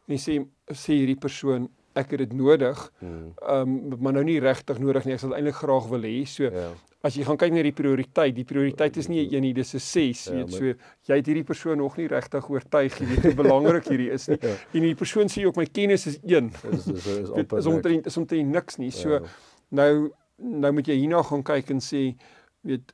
en 0.07 0.17
sê 0.17 0.39
sê 0.71 0.93
hierdie 0.93 1.19
persoon 1.19 1.69
ek 1.95 2.11
het 2.11 2.25
dit 2.25 2.33
nodig. 2.35 2.81
Hmm. 2.99 3.31
Ehm 3.39 3.71
um, 3.93 4.01
maar 4.03 4.13
nou 4.17 4.23
nie 4.27 4.39
regtig 4.43 4.79
nodig 4.83 5.05
nie. 5.05 5.15
Ek 5.15 5.23
sal 5.23 5.35
eintlik 5.37 5.55
graag 5.61 5.87
wil 5.91 6.03
hê. 6.03 6.15
So 6.27 6.49
ja. 6.51 6.67
as 7.05 7.15
jy 7.15 7.23
gaan 7.27 7.37
kyk 7.39 7.53
na 7.53 7.63
die 7.63 7.75
prioriteit, 7.75 8.33
die 8.35 8.47
prioriteit 8.47 8.97
is 8.97 9.07
nie 9.07 9.21
'n 9.23 9.35
1 9.37 9.41
nie, 9.41 9.53
dis 9.53 9.75
'n 9.75 9.79
6, 9.79 10.25
ja, 10.25 10.33
weet. 10.33 10.51
So 10.51 10.65
jy 10.65 11.19
het 11.21 11.25
hierdie 11.25 11.45
persoon 11.45 11.77
nog 11.77 11.97
nie 11.97 12.07
regtig 12.07 12.49
oortuig 12.49 12.99
jy 12.99 13.05
weet 13.05 13.23
hoe 13.23 13.33
belangrik 13.33 13.87
hierdie 13.87 14.11
is 14.11 14.27
nie. 14.27 14.39
ja. 14.49 14.55
En 14.73 14.81
die 14.81 14.95
persoon 14.95 15.29
sê 15.29 15.45
ook 15.45 15.55
my 15.55 15.65
kennis 15.65 16.07
is 16.07 16.19
1. 16.23 16.51
Is 16.71 16.87
is 16.87 17.05
is 17.05 17.29
amper 17.31 17.57
is 17.57 17.65
omtrent 17.65 18.05
is 18.05 18.17
omtrent 18.17 18.51
niks 18.51 18.77
nie. 18.77 18.91
So 18.91 19.09
ja. 19.09 19.21
nou 19.69 20.11
nou 20.37 20.73
moet 20.73 20.87
jy 20.87 20.99
hierna 20.99 21.23
gaan 21.23 21.43
kyk 21.43 21.69
en 21.69 21.79
sê 21.79 22.15
weet 22.61 22.93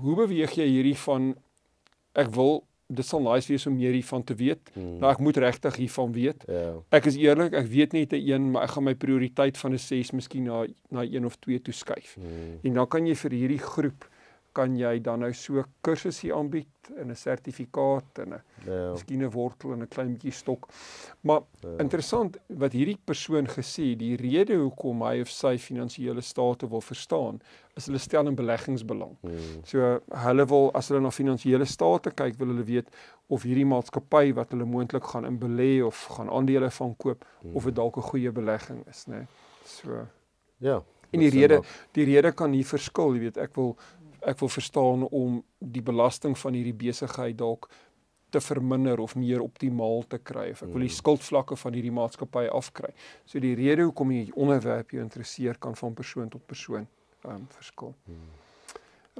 hoe 0.00 0.16
beweeg 0.16 0.56
jy 0.58 0.66
hierdie 0.66 0.98
van 1.06 1.34
ek 2.18 2.34
wil 2.34 2.64
dit 2.90 3.06
sal 3.06 3.22
nice 3.22 3.48
wees 3.50 3.66
om 3.66 3.76
meer 3.76 3.94
hiervan 3.94 4.24
te 4.24 4.34
weet. 4.34 4.70
Hmm. 4.74 4.98
Nou 4.98 5.12
ek 5.12 5.22
moet 5.22 5.36
regtig 5.36 5.76
hiervan 5.76 6.12
weet. 6.12 6.44
Ja. 6.50 6.74
Ek 6.98 7.06
is 7.10 7.18
eerlik, 7.20 7.54
ek 7.54 7.68
weet 7.70 7.92
net 7.92 8.12
'n 8.12 8.22
een, 8.26 8.50
maar 8.50 8.66
ek 8.66 8.74
gaan 8.76 8.84
my 8.84 8.94
prioriteit 8.94 9.58
van 9.58 9.72
'n 9.72 9.78
6 9.78 10.12
miskien 10.12 10.44
na 10.44 10.66
na 10.90 11.02
1 11.02 11.24
of 11.24 11.36
2 11.38 11.62
toe 11.62 11.74
skuif. 11.74 12.14
Hmm. 12.14 12.58
En 12.62 12.74
dan 12.74 12.88
kan 12.88 13.06
jy 13.06 13.14
vir 13.14 13.30
hierdie 13.30 13.62
groep 13.62 14.09
kan 14.52 14.76
jy 14.76 14.98
dan 15.02 15.22
nou 15.24 15.30
so 15.36 15.62
kursusse 15.84 16.32
aanbied 16.34 16.90
en 16.96 17.10
'n 17.10 17.16
sertifikaat 17.16 18.18
en 18.18 18.34
'n 18.34 18.42
ja. 18.66 18.92
miskien 18.92 19.22
'n 19.22 19.30
wortel 19.30 19.72
en 19.72 19.82
'n 19.82 19.88
klein 19.88 20.12
bietjie 20.12 20.32
stok. 20.32 20.68
Maar 21.20 21.40
ja. 21.60 21.76
interessant 21.78 22.38
wat 22.46 22.72
hierdie 22.72 22.98
persoon 23.04 23.46
gesê, 23.46 23.96
die 23.96 24.16
rede 24.16 24.54
hoekom 24.54 25.02
hy 25.02 25.20
of 25.20 25.28
sy 25.28 25.56
finansiële 25.58 26.20
state 26.20 26.68
wil 26.68 26.80
verstaan, 26.80 27.40
is 27.76 27.86
hulle 27.86 27.98
stel 27.98 28.26
in 28.26 28.34
beleggingsbelang. 28.34 29.16
Hmm. 29.20 29.64
So 29.64 30.00
hulle 30.08 30.46
wil 30.46 30.70
as 30.74 30.88
hulle 30.88 31.00
na 31.00 31.10
finansiële 31.10 31.64
state 31.64 32.10
kyk, 32.10 32.38
wil 32.38 32.48
hulle 32.48 32.64
weet 32.64 32.88
of 33.28 33.42
hierdie 33.42 33.66
maatskappy 33.66 34.32
wat 34.34 34.50
hulle 34.50 34.64
moontlik 34.64 35.04
gaan 35.04 35.24
in 35.24 35.38
belê 35.38 35.82
of 35.84 36.06
gaan 36.16 36.30
aandele 36.30 36.70
van 36.70 36.96
koop 36.96 37.24
hmm. 37.40 37.56
of 37.56 37.64
dit 37.64 37.74
dalk 37.74 37.96
'n 37.96 38.10
goeie 38.10 38.32
belegging 38.32 38.86
is, 38.88 39.06
né? 39.06 39.16
Nee. 39.16 39.26
So 39.64 40.06
Ja. 40.60 40.82
En 41.10 41.18
die 41.18 41.30
rede 41.30 41.62
die 41.92 42.04
rede 42.04 42.32
kan 42.32 42.52
hier 42.54 42.66
verskil, 42.66 43.16
jy 43.16 43.24
weet, 43.26 43.38
ek 43.42 43.56
wil 43.58 43.72
ek 44.26 44.40
wil 44.40 44.48
verstaan 44.48 45.06
om 45.08 45.44
die 45.58 45.82
belasting 45.82 46.36
van 46.38 46.56
hierdie 46.56 46.76
besigheid 46.76 47.38
dalk 47.38 47.68
te 48.30 48.40
verminder 48.40 49.00
of 49.02 49.16
meer 49.18 49.42
optimaal 49.42 50.04
te 50.08 50.18
kry 50.22 50.50
of 50.52 50.62
ek 50.62 50.70
wil 50.70 50.84
die 50.84 50.90
hmm. 50.90 50.98
skuldvlakke 50.98 51.56
van 51.58 51.74
hierdie 51.74 51.94
maatskappy 51.94 52.46
afkry. 52.54 52.92
So 53.26 53.42
die 53.42 53.56
rede 53.58 53.88
hoekom 53.88 54.12
jy 54.14 54.28
onderwerp 54.38 54.94
jou 54.94 55.02
interesseer 55.02 55.58
kan 55.58 55.74
van 55.78 55.96
persoon 55.98 56.30
tot 56.30 56.46
persoon 56.46 56.86
um 57.26 57.44
verskil. 57.56 57.94
Hmm. 58.06 58.28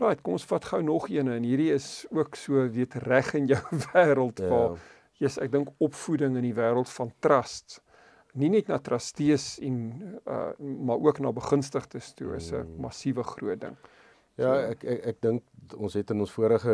Right, 0.01 0.23
kom 0.23 0.39
ons 0.39 0.47
vat 0.49 0.65
gou 0.65 0.81
nog 0.87 1.11
een 1.11 1.29
en 1.29 1.45
hierdie 1.45 1.73
is 1.75 2.07
ook 2.15 2.39
so 2.39 2.63
weet 2.73 2.95
reg 3.05 3.35
in 3.37 3.51
jou 3.51 3.61
wêreld 3.91 4.41
ja. 4.41 4.49
waar 4.49 4.79
jy's 5.21 5.37
ek 5.43 5.53
dink 5.53 5.75
opvoeding 5.83 6.39
in 6.39 6.47
die 6.47 6.57
wêreld 6.57 6.89
van 6.95 7.11
trust 7.21 7.81
nie 8.39 8.51
net 8.53 8.69
na 8.71 8.79
trustees 8.79 9.57
en 9.65 9.79
uh 10.23 10.53
maar 10.59 11.03
ook 11.03 11.19
na 11.19 11.33
begunstigdes 11.35 12.13
toe 12.15 12.37
is 12.37 12.53
'n 12.53 12.63
hmm. 12.63 12.81
massiewe 12.81 13.23
groot 13.23 13.61
ding. 13.61 13.77
Ja, 14.37 14.55
ek 14.71 14.85
ek 14.85 15.07
ek 15.07 15.21
dink 15.21 15.43
ons 15.77 15.95
het 15.95 16.11
in 16.11 16.21
ons 16.21 16.33
vorige 16.33 16.73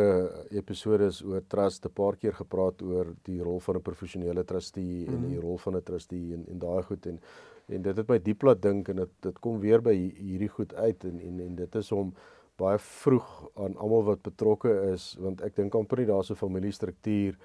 episodes 0.55 1.21
oor 1.25 1.41
trust 1.49 1.85
'n 1.85 1.93
paar 1.93 2.15
keer 2.15 2.33
gepraat 2.33 2.81
oor 2.81 3.13
die 3.23 3.41
rol 3.41 3.59
van 3.59 3.75
'n 3.75 3.81
professionele 3.81 4.43
trustee 4.43 5.05
mm. 5.05 5.13
en 5.13 5.21
die 5.29 5.37
mhm. 5.37 5.45
rol 5.45 5.57
van 5.57 5.75
'n 5.75 5.83
trustee 5.83 6.33
en 6.33 6.45
en 6.47 6.59
daai 6.59 6.83
goed 6.83 7.05
en 7.05 7.19
en 7.67 7.81
dit 7.81 7.97
het 7.97 8.09
my 8.09 8.19
diep 8.19 8.43
laat 8.43 8.61
dink 8.61 8.89
en 8.89 8.95
dit 8.95 9.09
dit 9.21 9.39
kom 9.39 9.59
weer 9.59 9.81
by 9.81 9.93
hierdie 9.93 10.49
goed 10.49 10.73
uit 10.73 11.03
en 11.03 11.19
en 11.19 11.39
en 11.39 11.55
dit 11.55 11.75
is 11.75 11.91
om 11.91 12.13
baie 12.57 12.79
vroeg 12.79 13.49
aan 13.55 13.77
almal 13.77 14.03
wat 14.03 14.21
betrokke 14.21 14.71
is 14.93 15.15
want 15.19 15.41
ek 15.41 15.55
dink 15.55 15.75
amper 15.75 15.97
nie 15.97 16.09
daar's 16.09 16.31
'n 16.31 16.35
familiestruktuur 16.35 17.37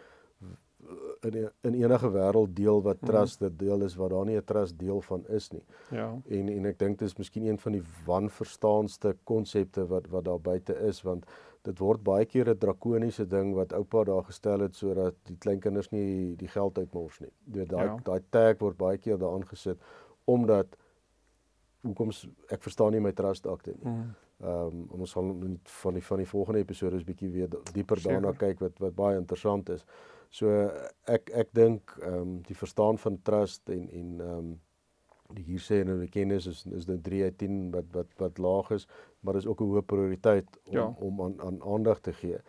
in 1.20 1.50
in 1.60 1.74
enige 1.74 2.10
wêreld 2.10 2.54
deel 2.56 2.82
wat 2.82 3.00
mhm. 3.00 3.10
trust 3.10 3.38
dit 3.38 3.58
deel 3.58 3.82
is 3.82 3.94
wat 3.96 4.10
daar 4.10 4.24
nie 4.24 4.36
'n 4.36 4.44
trust 4.44 4.78
deel 4.78 5.00
van 5.00 5.26
is 5.28 5.50
nie. 5.50 5.64
Ja. 5.90 6.18
En 6.28 6.48
en 6.48 6.66
ek 6.66 6.78
dink 6.78 6.98
dit 6.98 7.08
is 7.08 7.16
miskien 7.16 7.46
een 7.46 7.58
van 7.58 7.72
die 7.72 7.82
wanverstaanste 8.06 9.16
konsepte 9.24 9.86
wat 9.86 10.06
wat 10.08 10.24
daar 10.24 10.40
buite 10.40 10.74
is 10.78 11.02
want 11.02 11.26
dit 11.62 11.78
word 11.78 12.02
baie 12.02 12.26
keer 12.26 12.48
'n 12.48 12.58
drakoniese 12.58 13.26
ding 13.26 13.54
wat 13.54 13.72
oupa 13.72 14.04
daar 14.04 14.24
gestel 14.24 14.60
het 14.60 14.74
sodat 14.74 15.14
die 15.22 15.36
kleinkinders 15.36 15.90
nie 15.90 16.36
die 16.36 16.48
geld 16.48 16.78
uitmors 16.78 17.20
nie. 17.20 17.32
Dit 17.44 17.68
daai 17.68 17.86
ja. 17.86 17.98
daai 18.02 18.22
tag 18.30 18.58
word 18.58 18.76
baie 18.76 18.98
keer 18.98 19.18
daaraan 19.18 19.46
gesit 19.46 19.78
omdat 20.24 20.76
hoekom 21.82 22.10
ek 22.48 22.62
verstaan 22.62 22.92
nie 22.92 23.00
my 23.00 23.12
trust 23.12 23.46
akte 23.46 23.70
nie. 23.70 23.92
Mm. 23.92 24.14
Ehm 24.42 24.66
um, 24.66 24.86
ons 24.90 25.10
sal 25.10 25.36
van 25.82 25.94
die 25.94 26.02
van 26.02 26.18
die 26.18 26.26
volgende 26.26 26.58
episode 26.58 26.96
is 26.96 27.04
bietjie 27.04 27.30
weer 27.30 27.48
dieper 27.72 28.02
daarna 28.02 28.32
kyk 28.32 28.58
wat 28.60 28.78
wat 28.78 28.94
baie 28.94 29.18
interessant 29.18 29.68
is. 29.68 29.84
So 30.32 30.48
ek 31.12 31.30
ek 31.36 31.50
dink 31.56 31.96
ehm 32.00 32.20
um, 32.20 32.36
die 32.48 32.56
verstaan 32.56 32.98
van 32.98 33.18
trust 33.22 33.68
en 33.68 33.88
en 33.90 34.12
ehm 34.20 34.36
um, 34.38 34.52
die 35.36 35.44
hier 35.44 35.60
sê 35.64 35.80
en 35.80 35.92
die 36.00 36.12
kennis 36.12 36.46
is 36.48 36.64
is 36.78 36.88
dit 36.88 37.04
3 37.04 37.22
uit 37.28 37.38
10 37.44 37.58
wat 37.74 37.92
wat 37.96 38.10
wat 38.20 38.40
laag 38.46 38.70
is, 38.78 38.86
maar 39.20 39.36
dis 39.38 39.46
ook 39.46 39.60
'n 39.60 39.70
hoë 39.72 39.82
prioriteit 39.92 40.48
om 40.66 40.76
ja. 40.76 40.86
om 41.08 41.22
aan 41.22 41.40
aan 41.40 41.62
aandag 41.62 42.00
te 42.00 42.12
gee. 42.12 42.40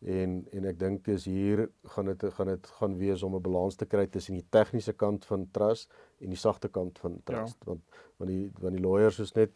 En 0.00 0.46
en 0.52 0.64
ek 0.64 0.78
dink 0.78 1.04
dis 1.04 1.24
hier 1.24 1.68
gaan 1.94 2.06
dit 2.12 2.24
gaan 2.34 2.46
dit 2.46 2.66
gaan 2.66 2.96
wees 2.96 3.22
om 3.22 3.34
'n 3.36 3.42
balans 3.42 3.76
te 3.76 3.86
kry 3.86 4.06
tussen 4.06 4.34
die 4.34 4.46
tegniese 4.48 4.92
kant 4.92 5.24
van 5.24 5.48
trust 5.50 5.92
en 6.18 6.28
die 6.28 6.42
sagte 6.44 6.68
kant 6.68 6.98
van 6.98 7.20
trust 7.24 7.58
ja. 7.60 7.66
want 7.66 7.82
want 8.16 8.30
die 8.30 8.52
want 8.60 8.76
die 8.76 8.84
lawyers 8.84 9.18
is 9.18 9.32
net 9.32 9.52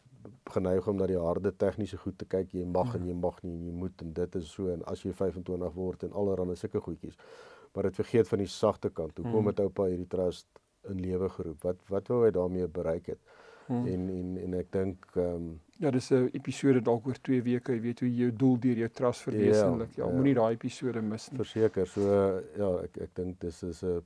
geneig 0.52 0.88
om 0.88 0.96
na 0.96 1.06
die 1.06 1.20
harde 1.20 1.52
tegniese 1.56 1.96
goed 1.96 2.18
te 2.18 2.24
kyk 2.24 2.52
jy 2.52 2.64
mag 2.64 2.92
ja. 2.92 2.98
en 2.98 3.06
jy 3.06 3.14
mag 3.14 3.42
nie 3.42 3.56
en 3.56 3.64
jy 3.64 3.72
moet 3.72 4.02
en 4.02 4.12
dit 4.12 4.34
is 4.34 4.52
so 4.52 4.68
en 4.68 4.84
as 4.84 5.02
jy 5.02 5.12
25 5.12 5.74
word 5.74 6.02
en 6.02 6.12
allerlei 6.12 6.56
sulke 6.56 6.80
goedjies 6.80 7.16
maar 7.74 7.88
dit 7.88 7.94
vergeet 7.94 8.28
van 8.28 8.38
die 8.38 8.50
sagte 8.50 8.90
kant. 8.90 9.16
Hoe 9.18 9.30
kom 9.30 9.50
dit 9.50 9.58
hmm. 9.58 9.66
oupa 9.66 9.88
hierdie 9.90 10.08
trust 10.10 10.46
in 10.88 11.00
lewe 11.00 11.28
geroep? 11.28 11.62
Wat 11.62 11.80
wat 11.90 12.08
wou 12.12 12.22
hy 12.24 12.30
daarmee 12.34 12.68
bereik 12.68 13.06
het? 13.06 13.20
Hmm. 13.66 13.86
En 13.86 14.08
en 14.12 14.34
en 14.44 14.56
ek 14.60 14.72
dink 14.72 15.06
ehm 15.16 15.34
um, 15.34 15.60
ja, 15.82 15.90
dis 15.90 16.10
'n 16.12 16.28
episode 16.32 16.80
dalk 16.80 17.06
oor 17.06 17.18
2 17.20 17.42
weke, 17.42 17.72
jy 17.72 17.80
weet 17.80 18.00
hoe 18.00 18.08
jy 18.08 18.18
jou 18.22 18.32
doel 18.42 18.58
deur 18.58 18.82
jou 18.84 18.88
trust 18.88 19.22
verwesenlik. 19.26 19.96
Ja, 19.96 20.04
ja, 20.04 20.10
ja 20.10 20.16
moenie 20.16 20.34
daai 20.34 20.52
episode 20.54 21.02
mis 21.02 21.30
nie. 21.30 21.38
Verseker. 21.38 21.86
So 21.86 22.02
ja, 22.56 22.70
ek 22.84 22.98
ek 23.08 23.14
dink 23.14 23.40
dis 23.40 23.62
is 23.62 23.82
'n 23.82 24.02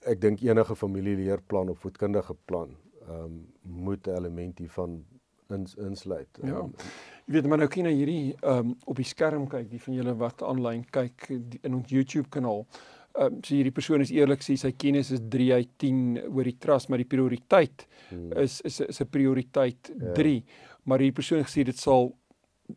ek 0.00 0.20
dink 0.20 0.40
enige 0.40 0.76
familieleerplan 0.76 1.68
of 1.68 1.78
voedkundige 1.78 2.36
plan 2.44 2.76
ehm 3.08 3.24
um, 3.24 3.46
moet 3.62 4.06
'n 4.06 4.16
element 4.16 4.58
hiervan 4.58 5.04
ins, 5.50 5.74
insluit. 5.80 6.40
Ja. 6.42 6.60
Um, 6.64 6.74
Jy 7.26 7.36
weet 7.36 7.46
maar 7.46 7.60
nou 7.62 7.68
kyk 7.70 7.84
na 7.86 7.92
hierdie 7.94 8.32
ehm 8.40 8.70
um, 8.70 8.70
op 8.90 8.98
die 8.98 9.06
skerm 9.06 9.44
kyk, 9.50 9.68
die 9.70 9.82
van 9.82 9.94
julle 9.94 10.14
wat 10.18 10.42
aanlyn 10.42 10.80
kyk 10.90 11.28
die, 11.30 11.60
in 11.62 11.76
ons 11.78 11.92
YouTube 11.92 12.28
kanaal. 12.34 12.64
Ehm 13.14 13.36
um, 13.36 13.36
so 13.42 13.54
hierdie 13.54 13.74
persoon 13.74 14.02
is 14.02 14.10
eerlik 14.14 14.42
sê 14.42 14.56
sy 14.58 14.72
kennis 14.72 15.12
is 15.14 15.22
3 15.30 15.52
uit 15.60 15.70
10 15.84 16.00
oor 16.30 16.50
die 16.50 16.56
trust, 16.58 16.90
maar 16.90 17.02
die 17.02 17.10
prioriteit 17.10 17.86
hmm. 18.08 18.32
is 18.42 18.60
is 18.66 18.80
is 18.88 19.00
'n 19.00 19.10
prioriteit 19.10 19.92
3. 20.14 20.34
Ja. 20.34 20.74
Maar 20.84 21.04
hierdie 21.04 21.20
persoon 21.20 21.46
gesê 21.46 21.64
dit 21.64 21.78
sal 21.78 22.12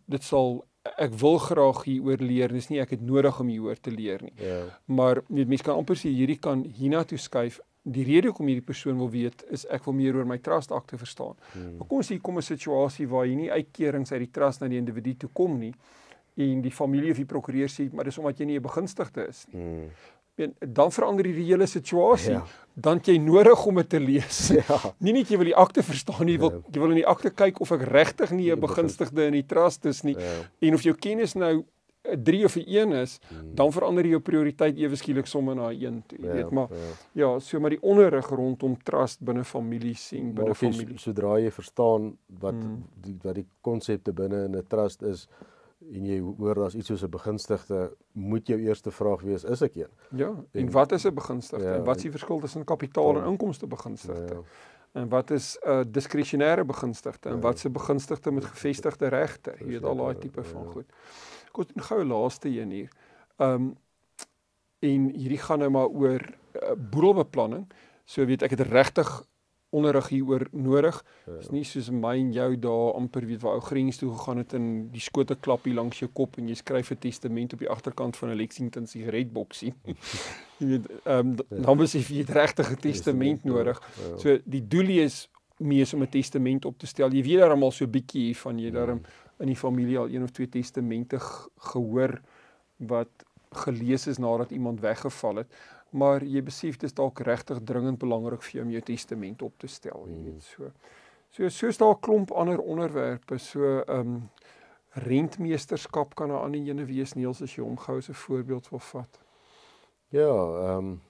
dit 0.06 0.24
sal 0.24 0.64
ek 1.00 1.14
wil 1.16 1.38
graag 1.40 1.84
hieroor 1.88 2.22
leer. 2.22 2.52
Dis 2.52 2.70
nie 2.70 2.82
ek 2.84 2.98
het 2.98 3.02
nodig 3.02 3.40
om 3.40 3.48
hieroor 3.48 3.80
te 3.80 3.92
leer 3.92 4.22
nie. 4.22 4.34
Ja. 4.38 4.66
Maar 4.86 5.24
weet 5.30 5.48
mense 5.48 5.64
kan 5.64 5.80
amper 5.80 5.96
sê 5.96 6.12
hierdie 6.12 6.40
kan 6.40 6.64
hiernatoe 6.64 7.18
skuif 7.18 7.60
die 7.84 8.06
rede 8.08 8.32
hoekom 8.32 8.48
hierdie 8.48 8.66
persoon 8.66 8.98
wil 8.98 9.10
weet 9.12 9.44
is 9.52 9.66
ek 9.72 9.84
wil 9.88 9.96
meer 9.98 10.16
oor 10.16 10.28
my 10.28 10.38
trust 10.44 10.72
akte 10.72 10.98
verstaan. 10.98 11.36
Hmm. 11.52 11.76
Maar 11.78 11.88
kom 11.90 12.00
ons 12.00 12.10
hier 12.10 12.22
kom 12.22 12.38
'n 12.38 12.42
situasie 12.42 13.08
waar 13.08 13.26
jy 13.26 13.36
nie 13.36 13.52
uitkerings 13.52 14.12
uit 14.12 14.20
die 14.20 14.32
trust 14.32 14.62
na 14.62 14.68
die 14.68 14.78
individu 14.78 15.14
toe 15.16 15.30
kom 15.34 15.60
nie 15.60 15.74
en 16.38 16.62
die 16.62 16.72
familie 16.72 17.12
of 17.12 17.18
die 17.18 17.26
prokureur 17.26 17.68
sê 17.68 17.92
maar 17.92 18.06
dis 18.06 18.18
omdat 18.18 18.40
jy 18.40 18.46
nie 18.46 18.58
'n 18.58 18.62
begunstigde 18.62 19.28
is 19.28 19.46
nie. 19.52 19.62
Hmm. 19.62 19.90
En 20.36 20.56
dan 20.60 20.92
verander 20.92 21.24
die 21.24 21.46
hele 21.46 21.66
situasie. 21.66 22.32
Ja. 22.32 22.46
Dan 22.74 23.00
jy 23.06 23.18
nodig 23.18 23.66
om 23.66 23.76
dit 23.76 23.90
te 23.90 24.00
lees. 24.00 24.50
Ja. 24.68 24.80
Nie 24.98 25.14
net 25.14 25.30
jy 25.30 25.38
wil 25.38 25.46
die 25.46 25.56
akte 25.56 25.84
verstaan 25.84 26.26
nie, 26.26 26.34
jy 26.34 26.40
wil 26.40 26.52
ja. 26.52 26.62
jy 26.72 26.80
wil 26.80 26.90
in 26.90 27.02
die 27.02 27.08
akte 27.08 27.30
kyk 27.30 27.60
of 27.62 27.72
ek 27.72 27.82
regtig 27.82 28.32
nie 28.32 28.52
'n 28.52 28.60
begunstigde 28.60 29.28
in 29.28 29.34
die 29.34 29.46
trust 29.46 29.86
is 29.86 30.02
nie 30.04 30.16
ja. 30.16 30.48
en 30.62 30.74
of 30.74 30.82
jou 30.82 30.96
kennis 30.96 31.36
nou 31.36 31.66
3 32.04 32.44
of 32.46 32.56
'n 32.56 32.66
1 32.68 32.92
is, 32.92 33.20
hmm. 33.28 33.56
dan 33.56 33.72
verander 33.72 34.06
jou 34.06 34.20
prioriteit 34.20 34.78
ewe 34.78 34.96
skielik 34.96 35.26
sommer 35.26 35.56
na 35.56 35.72
1 35.72 36.04
toe. 36.08 36.20
Jy 36.20 36.28
ja, 36.28 36.34
weet 36.34 36.52
maar 36.52 36.68
ja. 36.70 36.92
ja, 37.12 37.40
so 37.40 37.60
maar 37.60 37.70
die 37.70 37.82
onderrig 37.82 38.30
rondom 38.30 38.78
trust 38.84 39.24
binne 39.24 39.44
families 39.44 40.08
sien 40.08 40.34
binne 40.34 40.56
familie. 40.56 40.98
Sodra 41.00 41.38
jy 41.40 41.52
verstaan 41.52 42.18
wat 42.28 42.60
hmm. 42.60 42.84
die 43.02 43.18
wat 43.24 43.36
die 43.36 43.48
konsepte 43.62 44.14
binne 44.14 44.44
in 44.46 44.56
'n 44.56 44.68
trust 44.68 45.02
is 45.02 45.28
en 45.92 46.06
jy 46.08 46.20
hoor 46.20 46.56
daar's 46.56 46.76
iets 46.76 46.88
soos 46.88 47.04
'n 47.04 47.10
begunstigde, 47.10 47.92
moet 48.12 48.48
jou 48.48 48.60
eerste 48.60 48.92
vraag 48.92 49.22
wees, 49.22 49.44
is 49.44 49.62
ek 49.62 49.76
een? 49.76 49.92
Ja, 50.16 50.30
en, 50.30 50.48
en 50.52 50.72
wat 50.72 50.92
is 50.92 51.06
'n 51.06 51.14
begunstigde? 51.14 51.66
Ja, 51.66 51.76
en 51.76 51.84
wat 51.84 51.96
is 51.96 52.02
die 52.02 52.12
verskil 52.12 52.40
tussen 52.40 52.64
kapitaal 52.64 53.18
en 53.18 53.26
inkomste 53.26 53.68
begunstigde? 53.68 54.34
Ja. 54.34 54.42
En 54.94 55.10
wat 55.10 55.32
is 55.32 55.58
'n 55.62 55.70
uh, 55.70 55.82
diskresionêre 55.88 56.66
begunstigde? 56.66 57.30
En 57.30 57.36
ja. 57.36 57.42
wat 57.42 57.60
se 57.60 57.70
begunstigde 57.70 58.32
met 58.32 58.46
gevestigde 58.46 59.08
regte? 59.08 59.54
Jy 59.60 59.66
weet 59.66 59.84
al 59.84 59.96
daai 59.96 60.18
tipe 60.18 60.44
van 60.44 60.68
ja. 60.76 60.84
Kom 61.54 61.70
ons 61.70 61.88
gou 61.88 62.04
laaste 62.04 62.50
een 62.50 62.72
hier. 62.72 62.94
Ehm 63.38 63.70
um, 63.70 63.74
en 64.84 65.04
hierdie 65.16 65.40
gaan 65.40 65.62
nou 65.64 65.70
maar 65.72 65.88
oor 65.88 66.20
uh, 66.20 66.74
boedelbeplanning. 66.76 67.70
So 68.04 68.26
weet 68.28 68.42
ek 68.44 68.58
het 68.58 68.66
regtig 68.68 69.08
onderrig 69.74 70.10
hieroor 70.12 70.44
nodig. 70.52 70.98
Ja. 71.26 71.38
Dis 71.38 71.54
nie 71.54 71.64
soos 71.64 71.88
my 71.90 72.18
en 72.20 72.34
jou 72.36 72.50
daar 72.62 72.98
amper 73.00 73.24
weet 73.30 73.42
waar 73.46 73.62
ou 73.62 73.64
grens 73.64 74.02
toe 74.02 74.12
gegaan 74.12 74.42
het 74.44 74.54
in 74.58 74.68
die 74.92 75.02
skote 75.02 75.38
klap 75.40 75.64
hier 75.66 75.78
langs 75.80 76.04
jou 76.04 76.10
kop 76.14 76.36
en 76.38 76.52
jy 76.52 76.58
skryf 76.60 76.92
'n 76.92 77.00
testament 77.00 77.54
op 77.54 77.64
die 77.64 77.70
agterkant 77.70 78.18
van 78.18 78.30
'n 78.30 78.38
Lexington 78.38 78.88
sigaretboksie. 78.88 79.74
jy 80.60 80.68
weet 80.68 80.92
ehm 81.06 81.32
um, 81.32 81.36
dan 81.64 81.78
moet 81.78 81.94
jy 81.94 82.04
vir 82.04 82.16
'n 82.70 82.82
testament 82.82 83.44
nodig. 83.44 83.80
Ja. 83.80 84.18
So 84.18 84.38
die 84.46 84.68
doel 84.68 84.90
is 85.00 85.30
mees 85.58 85.94
om 85.94 86.02
'n 86.02 86.10
testament 86.10 86.66
op 86.66 86.78
te 86.78 86.86
stel. 86.86 87.10
Jy 87.12 87.24
weet 87.24 87.40
daarom 87.40 87.64
al 87.64 87.72
so 87.72 87.88
bietjie 87.88 88.38
van 88.38 88.60
jy 88.60 88.72
daarom 88.72 89.00
hmm 89.00 89.23
in 89.40 89.48
die 89.48 89.58
familie 89.58 89.98
al 89.98 90.10
een 90.10 90.24
of 90.24 90.32
twee 90.32 90.50
testamente 90.50 91.20
gehoor 91.72 92.22
wat 92.78 93.26
gelees 93.50 94.08
is 94.08 94.18
nadat 94.18 94.52
iemand 94.52 94.80
weggeval 94.80 95.36
het. 95.36 95.56
Maar 95.90 96.24
jy 96.26 96.42
besef 96.44 96.78
dit 96.82 96.90
is 96.90 96.96
dalk 96.98 97.20
regtig 97.20 97.62
dringend 97.64 98.00
belangrik 98.02 98.42
vir 98.42 98.58
jou 98.58 98.66
om 98.66 98.72
jou 98.74 98.82
testament 98.82 99.42
op 99.42 99.58
te 99.62 99.68
stel 99.68 100.08
jy 100.10 100.22
weet 100.24 100.48
so. 100.48 100.72
So 101.34 101.50
soos 101.50 101.78
daar 101.78 101.96
'n 101.96 102.00
klomp 102.00 102.32
ander 102.32 102.60
onderwerpe 102.60 103.38
so 103.38 103.82
ehm 103.82 104.00
um, 104.00 104.30
rentmeesterskap 104.94 106.16
kan 106.16 106.30
'n 106.30 106.44
ander 106.44 106.60
ene 106.60 106.86
wees. 106.86 107.14
Niels 107.14 107.42
as 107.42 107.56
jy 107.56 107.64
hom 107.64 107.78
gou 107.78 107.98
as 107.98 108.10
'n 108.10 108.14
voorbeeld 108.14 108.70
wil 108.70 108.80
vat. 108.80 109.20
Ja 110.10 110.30
ehm 110.30 110.78
um, 110.78 111.02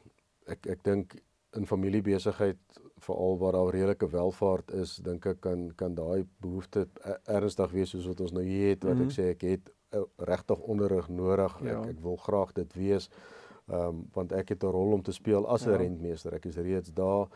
ek 0.46 0.66
ek 0.66 0.84
dink 0.84 1.16
in 1.54 1.68
familiebesigheid 1.68 2.58
veral 3.04 3.38
waar 3.38 3.56
daar 3.58 3.74
redelike 3.76 4.10
welvaart 4.10 4.72
is, 4.72 4.96
dink 5.06 5.26
ek 5.26 5.42
kan 5.42 5.70
kan 5.80 5.96
daai 5.96 6.26
behoefte 6.44 6.88
e-, 7.04 7.20
ernstig 7.36 7.72
wees 7.72 7.94
soos 7.94 8.08
wat 8.10 8.22
ons 8.26 8.36
nou 8.36 8.44
hier 8.44 8.70
het 8.74 8.84
wat 8.84 8.94
mm 8.94 9.00
-hmm. 9.00 9.10
ek 9.10 9.16
mhm. 9.16 9.22
sê 9.22 9.30
ek 9.36 9.42
het 9.42 9.74
uh, 9.94 10.02
regtig 10.18 10.60
onderrig 10.60 11.10
nodig. 11.10 11.60
Ja. 11.62 11.80
Ek 11.82 11.96
ek 11.96 12.00
wil 12.02 12.18
graag 12.18 12.54
dit 12.54 12.74
wees. 12.74 13.10
Ehm 13.68 13.88
um, 13.88 14.08
want 14.14 14.32
ek 14.32 14.50
het 14.50 14.64
'n 14.64 14.76
rol 14.76 14.92
om 14.94 15.02
te 15.02 15.12
speel 15.12 15.48
as 15.48 15.66
'n 15.66 15.70
ja. 15.70 15.78
rentmeester. 15.78 16.34
Ek 16.34 16.46
is 16.46 16.58
reeds 16.58 16.94
daar. 16.94 17.28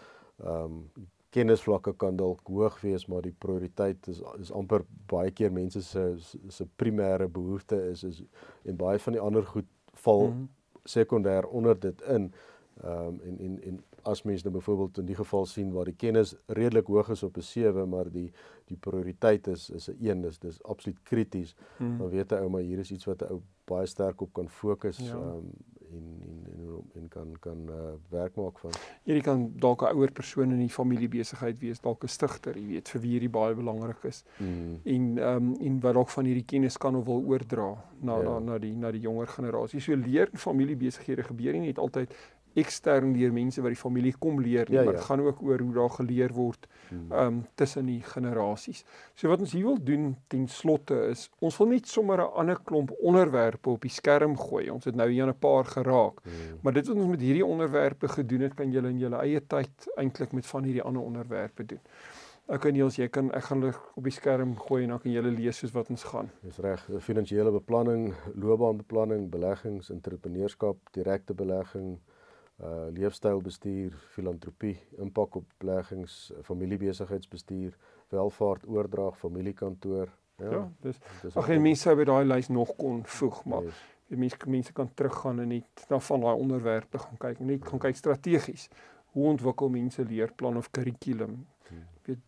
Ehm 0.44 0.64
um, 0.64 0.90
kennisvlakke 1.30 1.94
kan 1.94 2.16
dalk 2.16 2.48
hoog 2.48 2.82
wees, 2.82 3.06
maar 3.06 3.22
die 3.22 3.36
prioriteit 3.38 4.08
is 4.08 4.22
is 4.40 4.52
amper 4.52 4.86
baie 5.06 5.32
keer 5.32 5.52
mense 5.52 5.82
se 5.84 6.16
se 6.48 6.68
primêre 6.76 7.28
behoefte 7.28 7.90
is 7.92 8.04
is 8.04 8.24
en 8.64 8.76
baie 8.76 9.00
van 9.00 9.14
die 9.14 9.22
ander 9.22 9.46
goed 9.46 9.68
val 9.94 10.28
mm 10.28 10.34
-hmm. 10.34 10.50
sekondêr 10.84 11.48
onder 11.48 11.80
dit 11.80 12.02
in. 12.02 12.34
Ehm 12.84 13.08
um, 13.08 13.20
en 13.22 13.40
en 13.40 13.62
en 13.64 13.84
as 14.08 14.24
mens 14.24 14.44
nou 14.44 14.54
byvoorbeeld 14.56 14.98
in 14.98 15.06
die 15.06 15.16
geval 15.16 15.46
sien 15.46 15.72
waar 15.76 15.90
die 15.90 15.96
kennis 15.96 16.36
redelik 16.46 16.88
hoog 16.88 17.10
is 17.16 17.24
op 17.24 17.38
'n 17.38 17.42
7 17.42 17.90
maar 17.90 18.12
die 18.12 18.32
die 18.66 18.78
prioriteit 18.78 19.48
is 19.48 19.70
is 19.70 19.90
'n 19.90 19.98
1 20.00 20.22
dis 20.22 20.40
dis 20.40 20.64
absoluut 20.64 21.00
krities 21.04 21.56
hmm. 21.78 21.98
dan 21.98 22.10
weet 22.10 22.32
'n 22.32 22.44
ou 22.44 22.50
maar 22.50 22.62
hier 22.62 22.80
is 22.80 22.92
iets 22.92 23.06
wat 23.06 23.22
'n 23.22 23.32
ou 23.32 23.42
baie 23.66 23.86
sterk 23.86 24.22
op 24.22 24.34
kan 24.34 24.50
fokus 24.50 24.98
ja. 24.98 25.16
um, 25.16 25.52
en, 25.92 26.06
en 26.24 26.48
en 26.58 26.58
en 26.94 27.08
kan 27.08 27.36
kan 27.40 27.58
uh, 27.70 27.76
werk 28.10 28.36
maak 28.36 28.60
van 28.60 28.72
hierdie 29.04 29.24
kan 29.24 29.52
dalk 29.60 29.82
'n 29.82 29.96
ouer 29.96 30.12
persoon 30.12 30.52
in 30.52 30.60
die 30.60 30.70
familiebesigheid 30.70 31.60
wees 31.60 31.80
dalk 31.82 32.04
'n 32.04 32.08
stigter 32.08 32.58
jy 32.58 32.68
weet 32.68 32.90
vir 32.90 33.02
wie 33.02 33.12
hierdie 33.12 33.34
baie 33.40 33.56
belangrik 33.56 34.04
is 34.04 34.24
hmm. 34.38 34.80
en 34.84 35.18
ehm 35.18 35.36
um, 35.36 35.56
en 35.68 35.80
wat 35.80 35.94
dalk 35.94 36.10
van 36.10 36.26
hierdie 36.26 36.46
kennis 36.54 36.78
kan 36.78 36.96
of 36.96 37.06
wil 37.06 37.24
oordra 37.24 37.70
na 38.02 38.18
ja. 38.18 38.24
na 38.24 38.40
na 38.40 38.58
die 38.58 38.76
na 38.76 38.92
die 38.92 39.02
jonger 39.02 39.28
generasie 39.28 39.80
so 39.80 39.96
leer 39.96 40.30
familiebesighede 40.34 41.24
gebeur 41.24 41.54
nie 41.54 41.68
net 41.68 41.80
altyd 41.80 42.14
ekstern 42.58 43.14
deur 43.14 43.34
mense 43.34 43.62
wat 43.62 43.74
die 43.74 43.80
familie 43.80 44.14
kom 44.18 44.42
leer 44.42 44.70
nie, 44.70 44.78
ja, 44.78 44.84
maar 44.84 44.98
dit 44.98 45.04
ja. 45.04 45.08
gaan 45.10 45.24
ook 45.26 45.42
oor 45.46 45.62
hoe 45.62 45.74
daar 45.74 45.94
geleer 45.98 46.34
word 46.34 46.68
hmm. 46.90 47.12
um 47.12 47.40
tussen 47.56 47.86
die 47.86 48.02
generasies. 48.02 48.84
So 49.16 49.30
wat 49.32 49.44
ons 49.46 49.54
hier 49.54 49.68
wil 49.68 49.80
doen 49.84 50.16
ten 50.28 50.48
slotte 50.48 50.98
is 51.12 51.28
ons 51.40 51.58
wil 51.62 51.72
net 51.74 51.88
sommer 51.88 52.24
'n 52.24 52.34
ander 52.44 52.62
klomp 52.64 52.94
onderwerpe 53.00 53.70
op 53.70 53.82
die 53.82 53.94
skerm 53.94 54.38
gooi. 54.38 54.70
Ons 54.70 54.86
het 54.86 54.96
nou 54.96 55.10
hier 55.10 55.28
'n 55.28 55.40
paar 55.40 55.66
geraak. 55.66 56.22
Hmm. 56.24 56.60
Maar 56.62 56.74
dit 56.74 56.88
wat 56.88 56.98
ons 56.98 57.10
met 57.10 57.22
hierdie 57.22 57.46
onderwerpe 57.46 58.08
gedoen 58.08 58.42
het, 58.42 58.54
kan 58.54 58.72
julle 58.72 58.90
in 58.90 59.00
julle 59.00 59.18
eie 59.22 59.42
tyd 59.48 59.90
eintlik 59.96 60.32
met 60.32 60.46
van 60.46 60.64
hierdie 60.64 60.84
ander 60.84 61.02
onderwerpe 61.02 61.66
doen. 61.66 61.82
Ek 62.48 62.62
kan 62.64 62.72
Niels, 62.72 62.96
jy 62.96 63.10
kan 63.12 63.28
ek 63.36 63.44
gaan 63.50 63.66
op 63.68 64.06
die 64.06 64.12
skerm 64.16 64.54
gooi 64.56 64.86
en 64.86 64.94
dan 64.94 65.00
kan 65.04 65.12
jy 65.12 65.22
lees 65.26 65.58
soos 65.60 65.74
wat 65.76 65.90
ons 65.92 66.04
gaan. 66.08 66.30
Dis 66.46 66.62
reg, 66.64 66.86
finansiële 67.04 67.52
beplanning, 67.52 68.14
loopbaanbeplanning, 68.40 69.26
beleggings, 69.30 69.90
entrepreneurskap, 69.92 70.80
direkte 70.96 71.36
belegging, 71.36 71.98
uh 72.58 72.88
leefstylbestuur, 72.90 73.94
filantropie, 74.16 74.78
impakopleggings, 74.98 76.32
familiebesigheidsbestuur, 76.42 77.76
welvaart 78.10 78.66
oordrag, 78.66 79.18
familiekantoor. 79.18 80.10
Ja, 80.38 80.52
ja 80.52 80.64
dis 80.82 80.98
ag 81.36 81.50
en 81.54 81.62
mense 81.62 81.86
sou 81.86 81.94
by 81.98 82.08
daai 82.10 82.26
lys 82.26 82.50
nog 82.50 82.74
kon 82.78 83.04
voeg, 83.06 83.44
maar 83.46 83.68
yes. 83.68 83.84
mense 84.08 84.50
mense 84.50 84.74
kan 84.74 84.90
teruggaan 84.94 85.44
en 85.44 85.54
net 85.54 85.86
na 85.90 86.00
van 86.00 86.26
daai 86.26 86.34
onderwerpe 86.34 87.02
gaan 87.04 87.22
kyk, 87.28 87.44
net 87.46 87.70
gaan 87.70 87.84
kyk 87.86 88.02
strategies. 88.02 88.68
Hoe 89.14 89.30
ontwikkel 89.36 89.70
mense 89.74 90.06
leerplan 90.06 90.58
of 90.58 90.72
kurrikulum? 90.74 91.40
Hmm. 91.70 91.86
Weet 92.10 92.26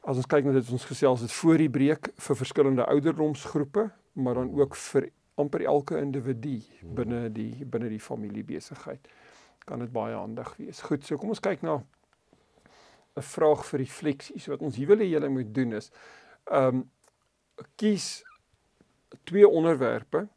as 0.00 0.16
ons 0.16 0.26
kyk 0.26 0.46
na 0.48 0.56
dit 0.56 0.74
ons 0.74 0.90
gesels 0.90 1.22
het 1.22 1.32
voor 1.38 1.58
die 1.60 1.70
breek 1.70 2.10
vir 2.26 2.42
verskillende 2.42 2.86
ouderdomsgroepe, 2.88 3.90
maar 4.18 4.38
dan 4.42 4.50
ook 4.58 4.74
vir 4.90 5.10
amper 5.38 5.64
elke 5.70 5.98
individu 6.00 6.58
hmm. 6.58 6.94
binne 6.98 7.24
die 7.30 7.64
binne 7.64 7.94
die 7.94 8.02
familiebesigheid 8.02 9.06
kan 9.70 9.84
dit 9.84 9.92
baie 9.94 10.16
handig 10.18 10.50
wees. 10.58 10.82
Goed, 10.88 11.06
so 11.06 11.18
kom 11.20 11.30
ons 11.34 11.42
kyk 11.44 11.62
na 11.62 11.78
'n 13.16 13.26
vraag 13.34 13.62
vir 13.68 13.80
refleksies. 13.84 14.48
Wat 14.50 14.62
ons 14.62 14.76
hier 14.76 14.90
wil 14.90 14.98
hê 15.02 15.10
julle 15.10 15.28
moet 15.28 15.54
doen 15.54 15.78
is 15.78 15.90
ehm 16.50 16.82
um, 16.82 16.90
kies 17.76 18.22
twee 19.28 19.48
onderwerpe 19.48 20.28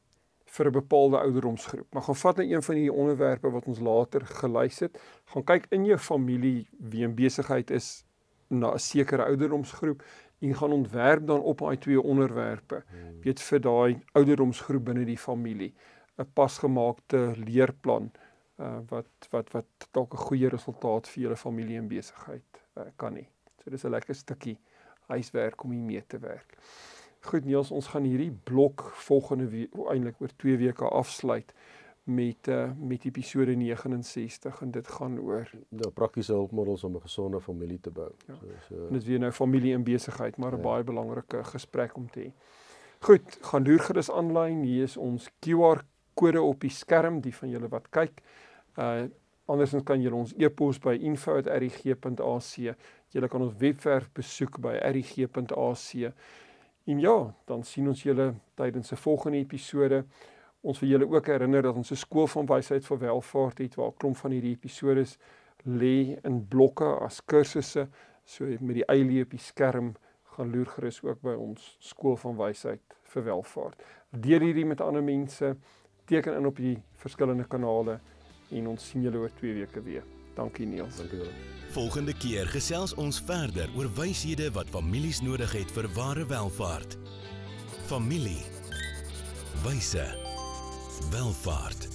vir 0.53 0.67
'n 0.67 0.71
bepaalde 0.71 1.17
ouderdomsgroep. 1.17 1.87
Maar 1.93 2.03
gaan 2.03 2.15
vat 2.15 2.37
net 2.37 2.51
een 2.51 2.63
van 2.63 2.75
hierdie 2.75 2.99
onderwerpe 3.03 3.49
wat 3.51 3.65
ons 3.65 3.79
later 3.79 4.25
gelys 4.25 4.79
het. 4.79 4.99
Gaan 5.25 5.43
kyk 5.43 5.65
in 5.69 5.85
jou 5.85 5.97
familie 5.97 6.67
wie 6.77 7.03
in 7.03 7.15
besigheid 7.15 7.71
is 7.71 8.05
na 8.47 8.73
'n 8.73 8.79
sekere 8.79 9.25
ouderdomsgroep 9.25 10.03
en 10.39 10.55
gaan 10.55 10.71
ontwerp 10.71 11.27
dan 11.27 11.41
op 11.41 11.57
daai 11.57 11.77
twee 11.77 12.01
onderwerpe. 12.01 12.83
Hmm. 12.89 13.21
Weet 13.21 13.41
vir 13.41 13.59
daai 13.59 13.99
ouderdomsgroep 14.11 14.85
binne 14.85 15.05
die 15.05 15.17
familie 15.17 15.73
'n 16.17 16.29
pasgemaakte 16.33 17.33
leerplan 17.37 18.11
uh, 18.59 18.79
wat 18.89 19.27
wat 19.31 19.51
wat 19.51 19.87
dalk 19.91 20.13
'n 20.13 20.25
goeie 20.27 20.49
resultaat 20.49 21.07
vir 21.07 21.23
julle 21.23 21.35
familie 21.35 21.77
en 21.77 21.87
besigheid 21.87 22.63
uh, 22.77 22.83
kan 22.95 23.15
hê. 23.15 23.27
So 23.63 23.69
dis 23.69 23.85
'n 23.85 23.89
lekker 23.89 24.15
stukkie 24.15 24.57
huiswerk 25.07 25.63
om 25.63 25.71
hier 25.71 25.83
mee 25.83 26.03
te 26.07 26.19
werk. 26.19 26.57
Goed 27.19 27.45
Niels, 27.45 27.71
ons 27.71 27.87
gaan 27.87 28.03
hierdie 28.03 28.31
blok 28.31 28.81
volgende 29.07 29.47
week 29.47 29.73
eintlik 29.89 30.21
oor 30.21 30.31
2 30.35 30.57
weke 30.57 30.85
afsluit 30.85 31.53
met 32.03 32.47
uh, 32.47 32.71
met 32.75 33.05
episode 33.05 33.55
69 33.55 34.61
en 34.61 34.71
dit 34.71 34.87
gaan 34.87 35.19
oor 35.19 35.51
nou 35.69 35.91
praktiese 35.91 36.33
hulpmiddels 36.33 36.83
om 36.83 36.95
'n 36.95 37.01
gesonde 37.01 37.41
familie 37.41 37.79
te 37.79 37.91
bou. 37.91 38.11
Ja. 38.27 38.35
So 38.35 38.47
so 38.67 38.89
dit 38.89 39.03
weer 39.03 39.19
nou 39.19 39.31
familie 39.31 39.73
en 39.73 39.83
besigheid, 39.83 40.37
maar 40.37 40.51
'n 40.51 40.55
ja. 40.55 40.61
baie 40.61 40.83
belangrike 40.83 41.43
gesprek 41.43 41.95
om 41.95 42.09
te 42.09 42.19
hê. 42.19 42.31
Goed, 42.99 43.37
gaan 43.41 43.63
deur 43.63 43.79
gerus 43.79 44.11
aanlyn. 44.11 44.61
Hier 44.63 44.83
is 44.83 44.97
ons 44.97 45.29
QR 45.39 45.83
kode 46.13 46.41
op 46.41 46.59
die 46.59 46.69
skerm 46.69 47.21
die 47.21 47.35
van 47.35 47.49
julle 47.49 47.67
wat 47.67 47.89
kyk. 47.89 48.21
Uh 48.77 49.09
andersins 49.45 49.83
kan 49.83 49.99
julle 50.01 50.15
ons 50.15 50.33
e-pos 50.39 50.77
by 50.79 50.93
info@rig.ac. 51.03 52.75
Julle 53.11 53.27
kan 53.27 53.41
ons 53.41 53.57
webwerf 53.59 54.07
besoek 54.15 54.59
by 54.63 54.77
rig.ac. 54.95 56.13
En 56.85 56.99
ja, 56.99 57.33
dan 57.45 57.63
sien 57.63 57.87
ons 57.87 58.03
julle 58.03 58.33
tydens 58.55 58.91
'n 58.91 58.95
volgende 58.95 59.37
episode. 59.37 60.05
Ons 60.61 60.79
wil 60.79 60.89
julle 60.89 61.07
ook 61.09 61.27
herinner 61.27 61.61
dat 61.61 61.75
ons 61.75 61.91
'n 61.91 61.95
skool 61.95 62.27
van 62.27 62.45
wysheid 62.45 62.85
vir 62.85 62.97
welvaart 62.97 63.57
het 63.57 63.75
waar 63.75 63.87
'n 63.87 63.97
klomp 63.97 64.17
van 64.17 64.31
hierdie 64.31 64.55
episode 64.55 65.05
lê 65.65 66.17
in 66.23 66.47
blokke 66.47 66.85
as 66.85 67.25
kursusse. 67.25 67.87
So 68.23 68.45
met 68.45 68.75
die 68.75 68.85
eie 68.85 69.21
op 69.21 69.29
die 69.29 69.39
skerm 69.39 69.95
gaan 70.23 70.51
loer 70.51 70.65
gerus 70.65 71.03
ook 71.03 71.21
by 71.21 71.33
ons 71.33 71.77
skool 71.79 72.15
van 72.15 72.37
wysheid 72.37 72.81
vir 73.01 73.23
welvaart. 73.23 73.83
Deel 74.09 74.39
hierdie 74.39 74.65
met 74.65 74.81
ander 74.81 75.03
mense 75.03 75.55
teken 76.05 76.35
in 76.35 76.45
op 76.45 76.55
die 76.55 76.77
verskillende 76.93 77.47
kanale 77.47 77.99
en 78.53 78.67
ons 78.73 78.89
sien 78.89 79.03
julle 79.05 79.21
oor 79.21 79.33
2 79.39 79.53
weke 79.61 79.83
weer. 79.85 80.05
Dankie 80.37 80.65
Niels. 80.65 80.97
Dankie 81.01 81.19
wel. 81.21 81.33
Volgende 81.73 82.13
keer 82.13 82.49
gesels 82.53 82.93
ons 83.01 83.17
verder 83.25 83.69
oor 83.77 83.89
wyshede 83.97 84.51
wat 84.53 84.69
families 84.69 85.21
nodig 85.25 85.55
het 85.57 85.73
vir 85.73 85.89
ware 85.97 86.25
welvaart. 86.29 86.97
Familie. 87.89 88.41
Wyse. 89.65 90.05
Welvaart. 91.09 91.92